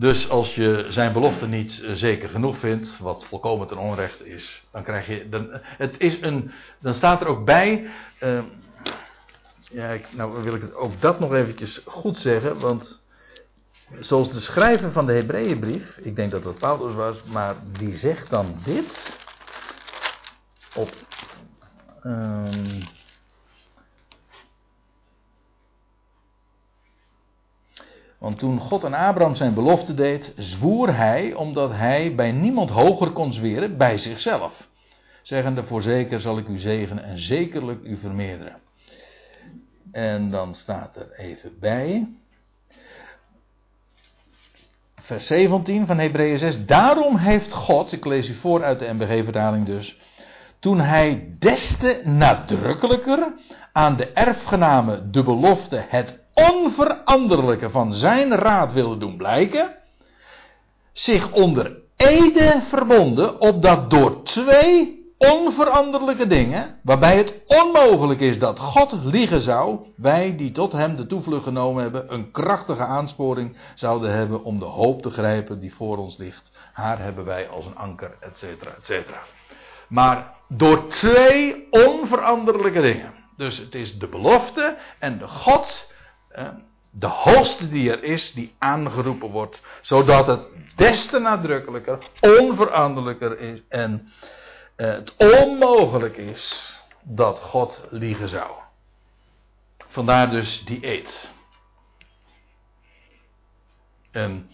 [0.00, 4.64] Dus als je zijn belofte niet eh, zeker genoeg vindt, wat volkomen ten onrechte is,
[4.72, 5.28] dan krijg je.
[5.28, 7.90] Dan, het is een, dan staat er ook bij.
[8.22, 8.42] Uh,
[9.70, 13.02] ja, nou wil ik het ook dat nog eventjes goed zeggen, want
[13.98, 18.30] zoals de schrijver van de Hebreeënbrief, ik denk dat dat Paulus was, maar die zegt
[18.30, 19.18] dan dit
[20.74, 20.92] op.
[22.04, 22.82] Um,
[28.20, 33.10] Want toen God aan Abraham zijn belofte deed, zwoer hij, omdat hij bij niemand hoger
[33.10, 34.68] kon zweren, bij zichzelf.
[35.22, 38.56] Zeggende, voorzeker zal ik u zegenen en zekerlijk u vermeerderen.
[39.92, 42.08] En dan staat er even bij.
[44.94, 46.64] Vers 17 van Hebreeën 6.
[46.64, 49.98] Daarom heeft God, ik lees u voor uit de MBG-vertaling dus.
[50.60, 53.32] Toen hij des te nadrukkelijker
[53.72, 59.74] aan de erfgenamen de belofte het onveranderlijke van zijn raad wilde doen blijken,
[60.92, 68.92] zich onder ede verbonden, opdat door twee onveranderlijke dingen, waarbij het onmogelijk is dat God
[69.02, 74.44] liegen zou, wij die tot hem de toevlucht genomen hebben, een krachtige aansporing zouden hebben
[74.44, 76.58] om de hoop te grijpen die voor ons ligt.
[76.72, 79.20] Haar hebben wij als een anker, et cetera, et cetera.
[79.88, 83.14] Maar door twee onveranderlijke dingen.
[83.36, 85.92] Dus het is de belofte en de God,
[86.90, 93.60] de hoogste die er is, die aangeroepen wordt, zodat het des te nadrukkelijker, onveranderlijker is
[93.68, 94.12] en
[94.76, 96.74] eh, het onmogelijk is
[97.04, 98.50] dat God liegen zou.
[99.88, 101.30] Vandaar dus die eed.
[104.10, 104.50] En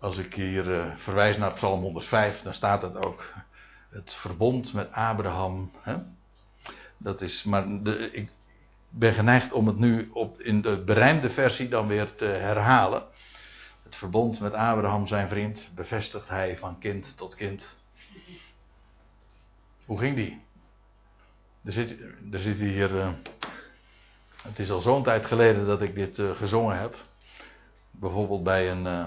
[0.00, 3.24] als ik hier uh, verwijs naar Psalm 105, dan staat het ook
[3.96, 5.70] het verbond met Abraham.
[5.80, 5.96] Hè?
[6.96, 8.30] Dat is, maar de, ik
[8.88, 13.02] ben geneigd om het nu op, in de berijmde versie dan weer te herhalen.
[13.82, 17.76] Het verbond met Abraham, zijn vriend, bevestigt hij van kind tot kind.
[19.84, 20.40] Hoe ging die?
[21.64, 22.00] Er zit,
[22.32, 22.94] er zit hier.
[22.94, 23.12] Uh,
[24.42, 26.96] het is al zo'n tijd geleden dat ik dit uh, gezongen heb.
[27.90, 29.06] Bijvoorbeeld bij een uh,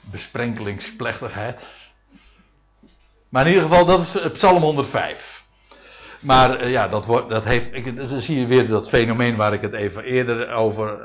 [0.00, 1.83] besprenkelingsplechtigheid.
[3.34, 5.42] Maar in ieder geval, dat is Psalm 105.
[6.20, 7.66] Maar ja, dat, wordt, dat heeft.
[7.72, 10.98] Ik, dan zie je weer dat fenomeen waar ik het even eerder over.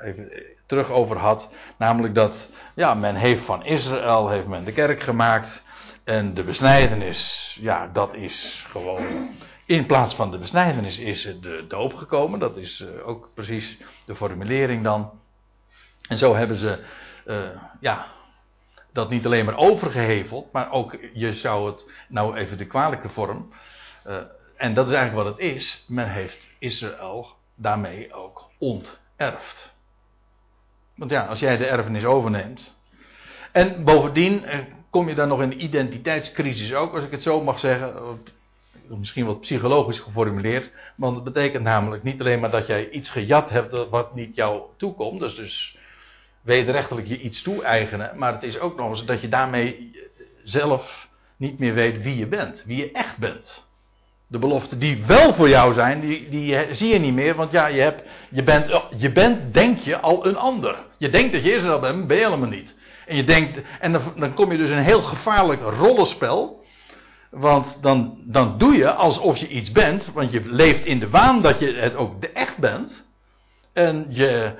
[0.00, 0.32] even
[0.66, 1.52] terug over had.
[1.78, 2.50] Namelijk dat.
[2.74, 4.28] Ja, men heeft van Israël.
[4.28, 5.64] Heeft men de kerk gemaakt.
[6.04, 9.28] En de besnijdenis, ja, dat is gewoon.
[9.64, 12.38] In plaats van de besnijdenis is de doop gekomen.
[12.38, 15.10] Dat is ook precies de formulering dan.
[16.08, 16.78] En zo hebben ze,
[17.80, 18.06] ja,
[18.96, 23.52] dat niet alleen maar overgeheveld, maar ook, je zou het, nou even de kwalijke vorm.
[24.06, 24.16] Uh,
[24.56, 25.84] en dat is eigenlijk wat het is.
[25.88, 29.74] Men heeft Israël daarmee ook onterfd.
[30.94, 32.74] Want ja, als jij de erfenis overneemt.
[33.52, 34.44] En bovendien
[34.90, 37.94] kom je dan nog in de identiteitscrisis ook, als ik het zo mag zeggen.
[38.88, 40.72] Misschien wat psychologisch geformuleerd.
[40.96, 44.62] Want het betekent namelijk niet alleen maar dat jij iets gejat hebt wat niet jou
[44.76, 45.20] toekomt.
[45.20, 45.75] Dus, dus
[46.46, 48.10] wederrechtelijk je iets toe-eigenen.
[48.14, 49.92] Maar het is ook nog eens dat je daarmee
[50.44, 52.62] zelf niet meer weet wie je bent.
[52.66, 53.64] Wie je echt bent.
[54.26, 57.34] De beloften die wel voor jou zijn, die, die zie je niet meer.
[57.34, 60.78] Want ja, je, hebt, je, bent, je bent, denk je, al een ander.
[60.98, 62.74] Je denkt dat je Israël bent, ben je helemaal niet.
[63.06, 66.64] En je denkt, en dan, kom je dus in een heel gevaarlijk rollenspel.
[67.30, 71.42] Want dan, dan doe je alsof je iets bent, want je leeft in de waan
[71.42, 73.04] dat je het ook echt bent.
[73.72, 74.52] En je,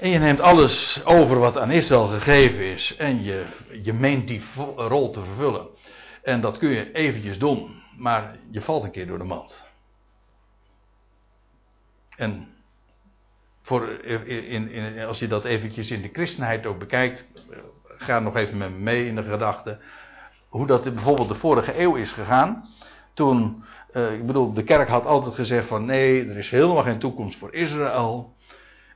[0.00, 2.96] en je neemt alles over wat aan Israël gegeven is.
[2.96, 3.44] En je,
[3.82, 4.42] je meent die
[4.76, 5.66] rol te vervullen.
[6.22, 7.82] En dat kun je eventjes doen.
[7.96, 9.64] Maar je valt een keer door de mand.
[12.16, 12.48] En
[13.62, 13.88] voor,
[14.26, 17.26] in, in, als je dat eventjes in de christenheid ook bekijkt,
[17.86, 19.78] ga nog even met me mee in de gedachte.
[20.48, 22.68] Hoe dat bijvoorbeeld de vorige eeuw is gegaan.
[23.14, 26.98] Toen, uh, ik bedoel, de kerk had altijd gezegd van nee, er is helemaal geen
[26.98, 28.34] toekomst voor Israël.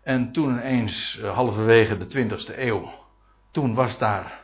[0.03, 2.91] En toen ineens, uh, halverwege de 20e eeuw,
[3.51, 4.41] toen was daar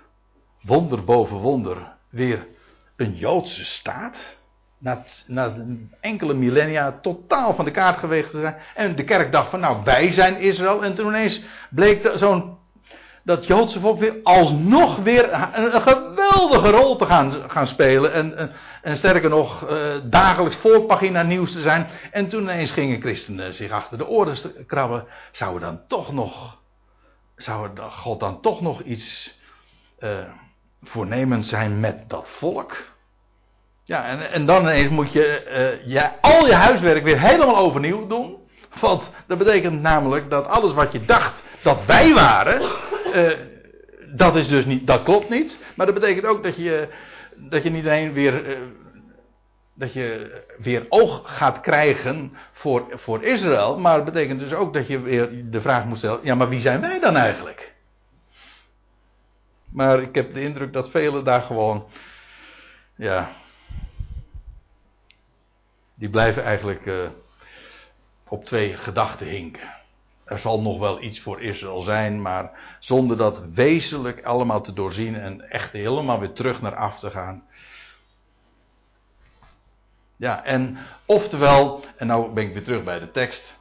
[0.62, 2.46] wonder boven wonder weer
[2.96, 4.40] een Joodse staat
[4.78, 5.54] na, na
[6.00, 8.56] enkele millennia totaal van de kaart geweest te zijn.
[8.74, 10.84] En de kerk dacht van nou wij zijn Israël.
[10.84, 12.55] En toen ineens bleek zo'n
[13.26, 18.12] dat Joodse volk weer alsnog weer een, geweldige rol te gaan, gaan spelen.
[18.12, 18.52] En, en,
[18.82, 21.88] en sterker nog, uh, dagelijks voorpagina nieuws te zijn.
[22.10, 25.06] En toen ineens gingen christenen zich achter de oren krabben.
[25.32, 26.58] Zouden dan toch nog,
[27.36, 29.38] zou God dan toch nog iets
[29.98, 32.76] uh, zijn met dat volk?
[33.84, 35.46] Ja, en, en dan ineens moet je,
[35.84, 38.36] uh, je al je huiswerk weer helemaal overnieuw doen.
[38.80, 42.60] Want dat betekent namelijk dat alles wat je dacht dat wij waren,
[43.16, 43.32] uh,
[44.14, 45.58] dat is dus niet, dat klopt niet.
[45.74, 46.88] Maar dat betekent ook dat je,
[47.36, 48.58] dat je niet alleen weer, uh,
[49.74, 53.78] dat je weer oog gaat krijgen voor, voor Israël.
[53.78, 56.60] Maar het betekent dus ook dat je weer de vraag moet stellen, ja maar wie
[56.60, 57.74] zijn wij dan eigenlijk?
[59.72, 61.86] Maar ik heb de indruk dat velen daar gewoon,
[62.94, 63.28] ja,
[65.94, 67.08] die blijven eigenlijk uh,
[68.28, 69.75] op twee gedachten hinken.
[70.26, 75.20] Er zal nog wel iets voor Israël zijn, maar zonder dat wezenlijk allemaal te doorzien
[75.20, 77.42] en echt helemaal weer terug naar af te gaan.
[80.16, 83.54] Ja, en oftewel, en nou ben ik weer terug bij de tekst.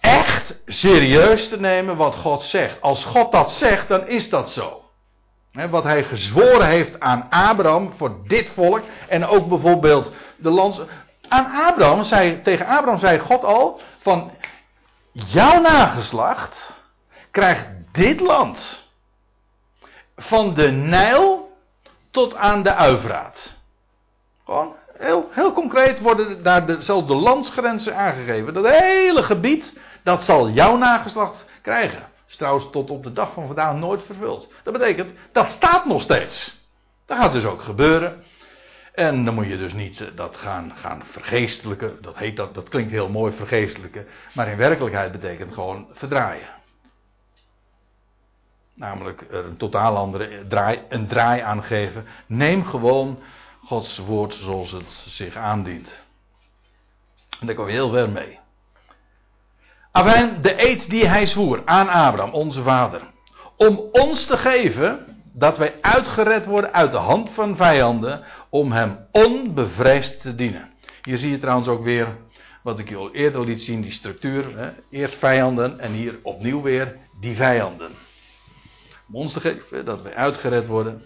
[0.00, 2.80] Echt serieus te nemen wat God zegt.
[2.80, 4.80] Als God dat zegt, dan is dat zo.
[5.70, 8.82] wat hij gezworen heeft aan Abraham voor dit volk.
[9.08, 10.80] En ook bijvoorbeeld de lands.
[11.28, 14.30] Aan Abraham zei, tegen Abraham zei God al: van
[15.12, 16.84] jouw nageslacht
[17.30, 18.90] krijgt dit land.
[20.16, 21.56] Van de Nijl
[22.10, 23.56] tot aan de Uivraat.
[24.44, 28.54] Gewoon heel, heel concreet worden daar dezelfde landsgrenzen aangegeven.
[28.54, 32.10] Dat hele gebied, dat zal jouw nageslacht krijgen.
[32.28, 34.52] Is trouwens tot op de dag van vandaag nooit vervuld.
[34.62, 36.60] Dat betekent, dat staat nog steeds.
[37.06, 38.22] Dat gaat dus ook gebeuren.
[38.92, 42.02] En dan moet je dus niet eh, dat gaan, gaan vergeestelijken.
[42.02, 44.06] Dat, heet dat, dat klinkt heel mooi, vergeestelijken.
[44.34, 46.48] Maar in werkelijkheid betekent gewoon verdraaien.
[48.74, 52.06] Namelijk een totaal andere draai, een draai aan geven.
[52.26, 53.18] Neem gewoon
[53.64, 56.06] Gods woord zoals het zich aandient.
[57.40, 58.38] En daar kom je heel ver mee.
[59.90, 63.02] Afijn, de eed die hij zwoer aan Abraham, onze vader.
[63.56, 68.24] Om ons te geven dat wij uitgered worden uit de hand van vijanden.
[68.48, 70.70] Om hem onbevreesd te dienen.
[71.02, 72.16] Hier zie je trouwens ook weer
[72.62, 74.58] wat ik je al eerder liet zien, die structuur.
[74.58, 74.70] Hè?
[74.90, 77.90] Eerst vijanden en hier opnieuw weer die vijanden.
[79.08, 81.04] Om ons te geven dat wij uitgered worden.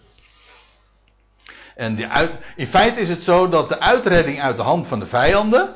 [1.75, 4.99] En die uit, in feite is het zo dat de uitredding uit de hand van
[4.99, 5.75] de vijanden,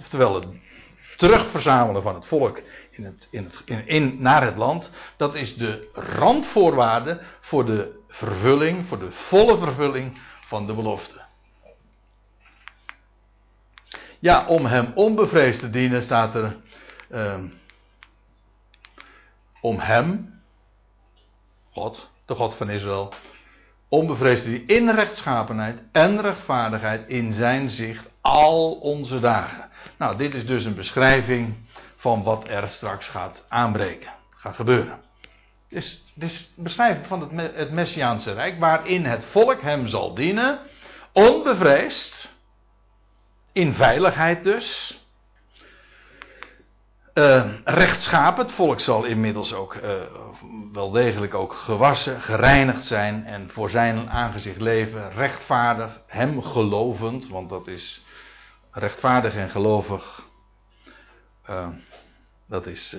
[0.00, 0.46] oftewel het
[1.16, 2.60] terugverzamelen van het volk
[2.90, 8.86] in het, in het, in, naar het land, dat is de randvoorwaarde voor de vervulling,
[8.86, 11.20] voor de volle vervulling van de belofte.
[14.18, 16.56] Ja, om hem onbevreesd te dienen staat er.
[17.10, 17.44] Uh,
[19.60, 20.40] om hem,
[21.70, 23.12] God, de God van Israël,
[23.88, 29.68] onbevreesd dienen in rechtschapenheid en rechtvaardigheid in zijn zicht al onze dagen.
[29.96, 31.54] Nou, dit is dus een beschrijving
[32.00, 35.00] van wat er straks gaat aanbreken, gaat gebeuren.
[35.68, 40.58] Is een beschrijving van het, het Messiaanse Rijk, waarin het volk hem zal dienen,
[41.12, 42.28] onbevreesd,
[43.52, 44.98] in veiligheid dus.
[47.14, 49.92] Uh, rechtschapen, het volk zal inmiddels ook uh,
[50.72, 57.48] wel degelijk ook gewassen, gereinigd zijn en voor zijn aangezicht leven, rechtvaardig, hem gelovend, want
[57.48, 58.04] dat is
[58.70, 60.28] rechtvaardig en gelovig.
[61.50, 61.68] Uh,
[62.50, 62.96] dat is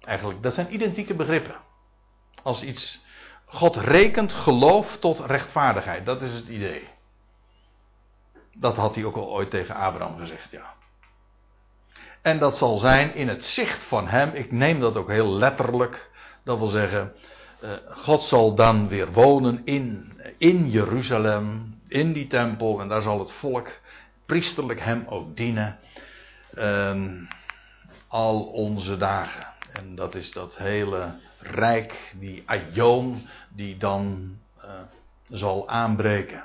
[0.00, 1.54] eigenlijk, dat zijn identieke begrippen.
[2.42, 3.04] Als iets,
[3.44, 6.88] God rekent geloof tot rechtvaardigheid, dat is het idee.
[8.52, 10.74] Dat had hij ook al ooit tegen Abraham gezegd, ja.
[12.22, 14.34] En dat zal zijn in het zicht van hem.
[14.34, 16.10] Ik neem dat ook heel letterlijk.
[16.44, 17.12] Dat wil zeggen,
[17.62, 22.80] uh, God zal dan weer wonen in, in Jeruzalem, in die tempel.
[22.80, 23.80] En daar zal het volk
[24.26, 25.78] priesterlijk hem ook dienen.
[26.54, 27.22] Uh,
[28.14, 29.46] al onze dagen.
[29.72, 34.32] En dat is dat hele rijk, die aion, die dan
[34.64, 34.70] uh,
[35.28, 36.42] zal aanbreken.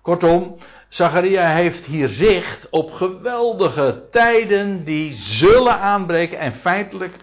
[0.00, 0.56] Kortom,
[0.88, 7.16] Zacharia heeft hier zicht op geweldige tijden die zullen aanbreken en feitelijk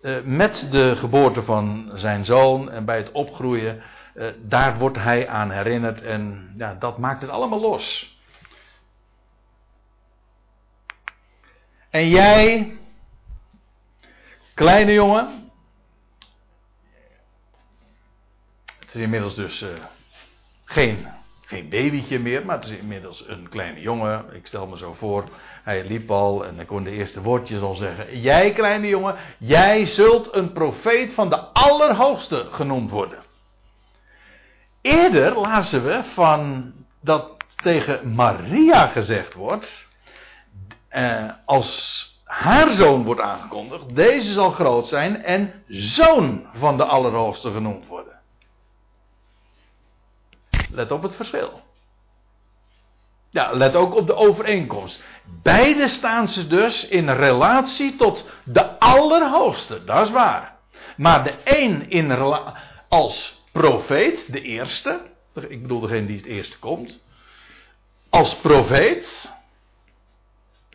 [0.00, 3.82] uh, met de geboorte van zijn zoon en bij het opgroeien,
[4.14, 8.11] uh, daar wordt hij aan herinnerd en ja, dat maakt het allemaal los.
[11.92, 12.72] En jij,
[14.54, 15.50] kleine jongen,
[18.78, 19.68] het is inmiddels dus uh,
[20.64, 21.06] geen
[21.52, 24.24] geen babytje meer, maar het is inmiddels een kleine jongen.
[24.34, 25.24] Ik stel me zo voor,
[25.62, 28.20] hij liep al en hij kon de eerste woordjes al zeggen.
[28.20, 33.18] Jij, kleine jongen, jij zult een profeet van de Allerhoogste genoemd worden.
[34.80, 39.88] Eerder lazen we van dat tegen Maria gezegd wordt,
[40.92, 47.50] eh, als haar zoon wordt aangekondigd, deze zal groot zijn en zoon van de Allerhoogste
[47.50, 48.20] genoemd worden.
[50.70, 51.60] Let op het verschil.
[53.30, 55.02] Ja, let ook op de overeenkomst.
[55.42, 60.56] Beide staan ze dus in relatie tot de Allerhoogste, dat is waar.
[60.96, 62.18] Maar de een in
[62.88, 65.00] als profeet, de eerste,
[65.48, 67.00] ik bedoel degene die het eerste komt,
[68.10, 69.32] als profeet,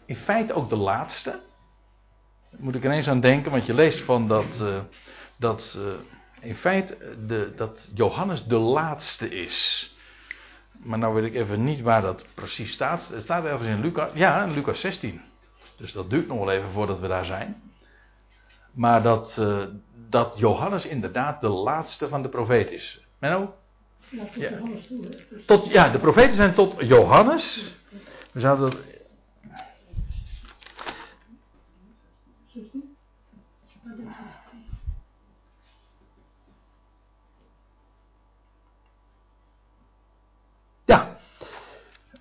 [0.07, 1.29] in feite ook de laatste.
[2.51, 4.79] Daar moet ik ineens aan denken, want je leest van dat, uh,
[5.37, 5.93] dat uh,
[6.39, 6.97] in feite
[7.27, 9.91] de, dat Johannes de laatste is.
[10.71, 13.07] Maar nou weet ik even niet waar dat precies staat.
[13.07, 14.09] Het staat ergens in Lucas.
[14.13, 15.21] Ja, in Lucas 16.
[15.77, 17.61] Dus dat duurt nog wel even voordat we daar zijn.
[18.73, 19.63] Maar dat, uh,
[20.09, 23.05] dat Johannes inderdaad de laatste van de profeet is.
[23.19, 23.55] Menno?
[24.09, 24.49] Ja, tot ja.
[24.49, 25.05] Johannes toe.
[25.05, 25.39] Hè?
[25.45, 27.75] Tot, ja, de profeten zijn tot Johannes.
[28.31, 28.79] We zouden dat.
[40.85, 41.17] Ja.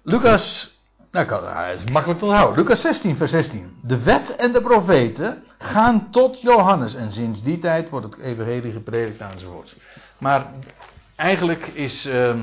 [0.02, 0.74] Lucas.
[1.10, 2.58] Nou, kan, hij ah, is makkelijk te onthouden.
[2.58, 3.78] Lucas 16, vers 16.
[3.82, 6.94] De wet en de profeten gaan tot Johannes.
[6.94, 9.76] En sinds die tijd wordt het evangelie gepredikt enzovoort.
[10.18, 10.46] Maar
[11.16, 12.06] eigenlijk is.
[12.06, 12.40] Ehm,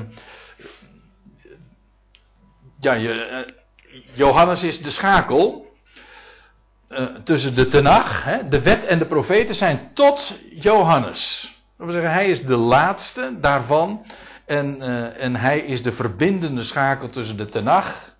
[2.80, 3.54] ja, je, eh,
[4.12, 5.63] Johannes is de schakel
[6.98, 11.52] uh, tussen de Tenach, hè, de wet en de profeten zijn tot Johannes.
[11.78, 14.06] Dat zeggen, hij is de laatste daarvan.
[14.46, 18.14] En, uh, en hij is de verbindende schakel tussen de Tenach,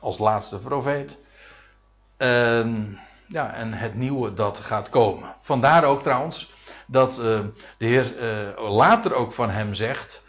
[0.00, 1.16] als laatste profeet.
[2.16, 5.36] En, ja, en het nieuwe dat gaat komen.
[5.40, 6.52] Vandaar ook trouwens
[6.86, 7.40] dat uh,
[7.78, 8.14] de Heer
[8.56, 10.22] later ook van hem zegt.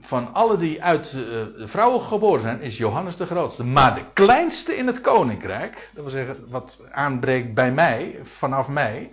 [0.00, 3.64] Van alle die uit de vrouwen geboren zijn, is Johannes de grootste.
[3.64, 9.10] Maar de kleinste in het koninkrijk, dat wil zeggen wat aanbreekt bij mij, vanaf mij,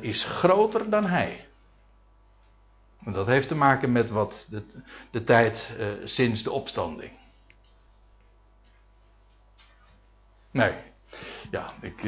[0.00, 1.46] is groter dan hij.
[3.04, 4.62] En dat heeft te maken met wat de,
[5.10, 7.12] de tijd uh, sinds de opstanding.
[10.50, 10.74] Nee.
[11.50, 12.02] Ja, ik,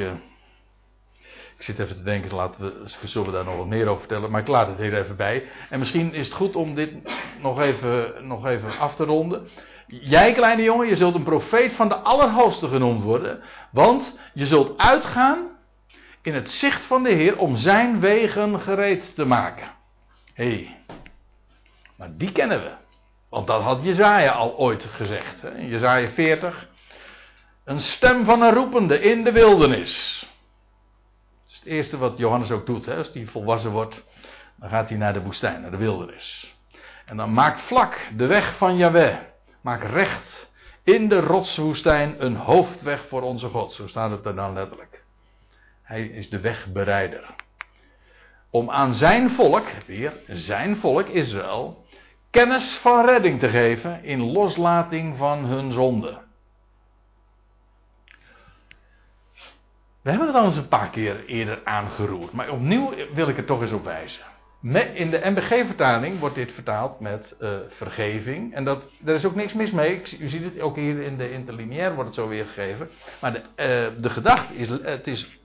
[1.59, 4.31] ik zit even te denken, laten we, we zullen daar nog wat meer over vertellen,
[4.31, 5.49] maar ik laat het hier even bij.
[5.71, 6.93] En misschien is het goed om dit
[7.41, 9.49] nog even, nog even af te ronden.
[9.87, 13.41] Jij, kleine jongen, je zult een profeet van de Allerhoogste genoemd worden,
[13.71, 15.49] want je zult uitgaan
[16.23, 19.69] in het zicht van de Heer om zijn wegen gereed te maken.
[20.35, 20.77] Hé, hey,
[21.97, 22.71] maar die kennen we.
[23.29, 25.45] Want dat had Jezaja al ooit gezegd.
[25.45, 26.69] In Jezaja 40.
[27.65, 30.27] Een stem van een roepende in de wildernis.
[31.69, 32.87] Eerste wat Johannes ook doet.
[32.87, 32.97] Hè?
[32.97, 34.05] Als hij volwassen wordt,
[34.57, 36.57] dan gaat hij naar de woestijn, naar de wildernis.
[37.05, 39.17] En dan maakt vlak de weg van Yahweh.
[39.61, 40.51] Maakt recht
[40.83, 43.73] in de rotswoestijn een hoofdweg voor onze God.
[43.73, 45.03] Zo staat het er dan letterlijk.
[45.83, 47.35] Hij is de wegbereider.
[48.51, 51.87] Om aan zijn volk, weer zijn volk Israël,
[52.31, 56.27] kennis van redding te geven in loslating van hun zonde.
[60.03, 63.45] We hebben het al eens een paar keer eerder aangeroerd, maar opnieuw wil ik er
[63.45, 64.23] toch eens op wijzen.
[64.95, 68.55] In de MBG-vertaling wordt dit vertaald met uh, vergeving.
[68.55, 70.03] En dat, daar is ook niks mis mee.
[70.21, 72.89] U ziet het ook hier in de interlineair wordt het zo weergegeven.
[73.21, 75.41] Maar de, uh, de gedachte is, het is,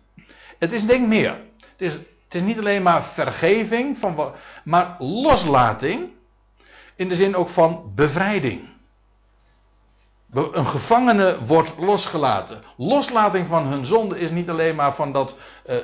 [0.60, 1.38] het is denk meer.
[1.72, 4.34] Het is, het is niet alleen maar vergeving, van,
[4.64, 6.12] maar loslating
[6.96, 8.73] in de zin ook van bevrijding.
[10.34, 12.62] Een gevangene wordt losgelaten.
[12.78, 15.78] Loslating van hun zonde is niet alleen maar van dat uh,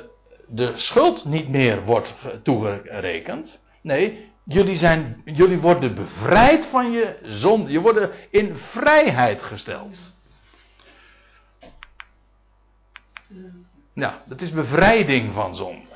[0.46, 3.62] de schuld niet meer wordt toegerekend.
[3.80, 7.70] Nee, jullie, zijn, jullie worden bevrijd van je zonde.
[7.70, 9.96] Je wordt in vrijheid gesteld.
[13.92, 15.88] Ja, dat is bevrijding van zonde.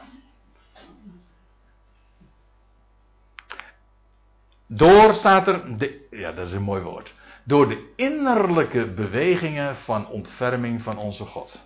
[4.67, 7.15] Door staat er, de, ja dat is een mooi woord.
[7.45, 11.61] Door de innerlijke bewegingen van ontferming van onze God.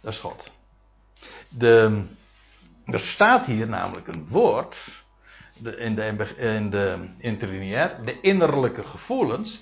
[0.00, 0.50] Dat is God.
[1.48, 2.04] De,
[2.84, 4.76] er staat hier namelijk een woord
[5.58, 9.60] de, in de, in de interlineair, de innerlijke gevoelens.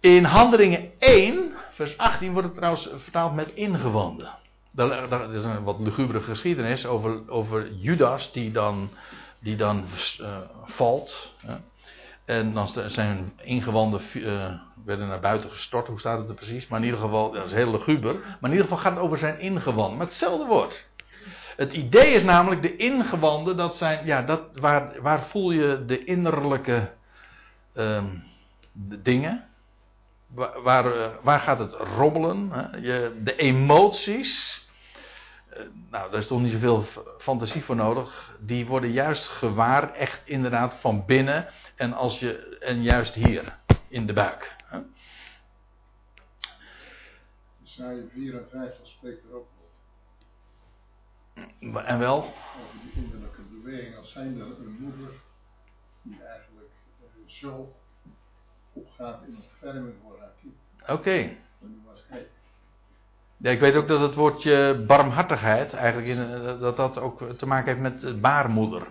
[0.00, 4.30] In Handelingen 1, vers 18 wordt het trouwens vertaald met ingewanden.
[4.70, 8.90] Dat is een wat lugubere geschiedenis over, over Judas die dan
[9.40, 9.84] die dan
[10.20, 11.34] uh, valt.
[12.30, 14.52] En dan zijn ingewanden uh,
[14.84, 15.86] werden naar buiten gestort.
[15.86, 16.68] Hoe staat het er precies?
[16.68, 18.14] Maar in ieder geval, dat is heel luguber.
[18.14, 19.96] Maar in ieder geval gaat het over zijn ingewanden.
[19.96, 20.88] Maar hetzelfde woord.
[21.56, 26.04] Het idee is namelijk de ingewanden, dat zijn, ja, dat, waar, waar voel je de
[26.04, 26.90] innerlijke
[28.72, 29.44] de dingen?
[30.26, 32.50] Waar, waar, uh, waar, gaat het rommelen?
[32.50, 32.76] Hè?
[32.76, 34.64] Je, de emoties.
[35.50, 36.84] Eh, nou, daar is toch niet zoveel
[37.18, 38.36] fantasie voor nodig.
[38.40, 41.48] Die worden juist gewaar, echt inderdaad van binnen.
[41.76, 44.56] En, als je, en juist hier, in de buik.
[47.64, 49.48] Isaiah 54 spreekt er ook
[51.60, 51.84] over.
[51.84, 52.16] En wel?
[52.16, 52.34] Over
[52.82, 55.10] die innerlijke beweging als zijnde een moeder
[56.02, 56.70] die eigenlijk
[57.00, 57.76] uh, zo
[58.72, 60.54] opgaat in ontferming voor haar kind.
[60.82, 60.92] Oké.
[60.92, 61.38] Okay.
[63.42, 67.46] Ja, ik weet ook dat het woordje barmhartigheid eigenlijk in, eh, dat dat ook te
[67.46, 68.86] maken heeft met baarmoeder.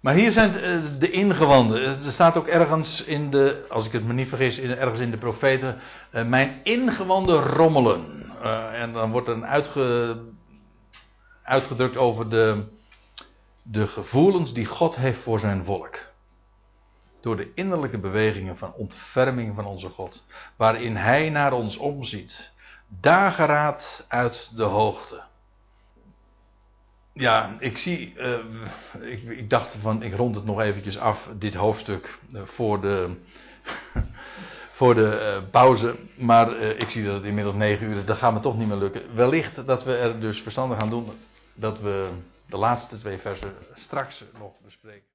[0.00, 1.82] Maar hier zijn eh, de ingewanden.
[1.82, 5.18] Er staat ook ergens in de, als ik het me niet vergis, ergens in de
[5.18, 5.78] profeten,
[6.10, 8.30] mijn ingewanden rommelen.
[8.72, 10.16] En dan wordt er uitge,
[11.42, 12.64] uitgedrukt over de,
[13.62, 16.11] de gevoelens die God heeft voor zijn volk
[17.22, 20.24] door de innerlijke bewegingen van ontferming van onze God,
[20.56, 22.52] waarin Hij naar ons omziet,
[22.88, 25.22] dageraad uit de hoogte.
[27.12, 28.14] ja, ik zie.
[28.18, 28.38] eh,
[29.00, 33.16] ik, ik dacht van, ik rond het nog eventjes af, dit hoofdstuk, eh, voor de.
[34.72, 35.96] voor de eh, pauze.
[36.16, 38.76] Maar ik zie dat het inmiddels negen uur is, dat gaat me toch niet meer
[38.76, 39.14] lukken.
[39.14, 41.10] Wellicht dat we er dus verstandig aan doen
[41.54, 42.10] dat we
[42.46, 45.10] de laatste twee versen straks nog bespreken.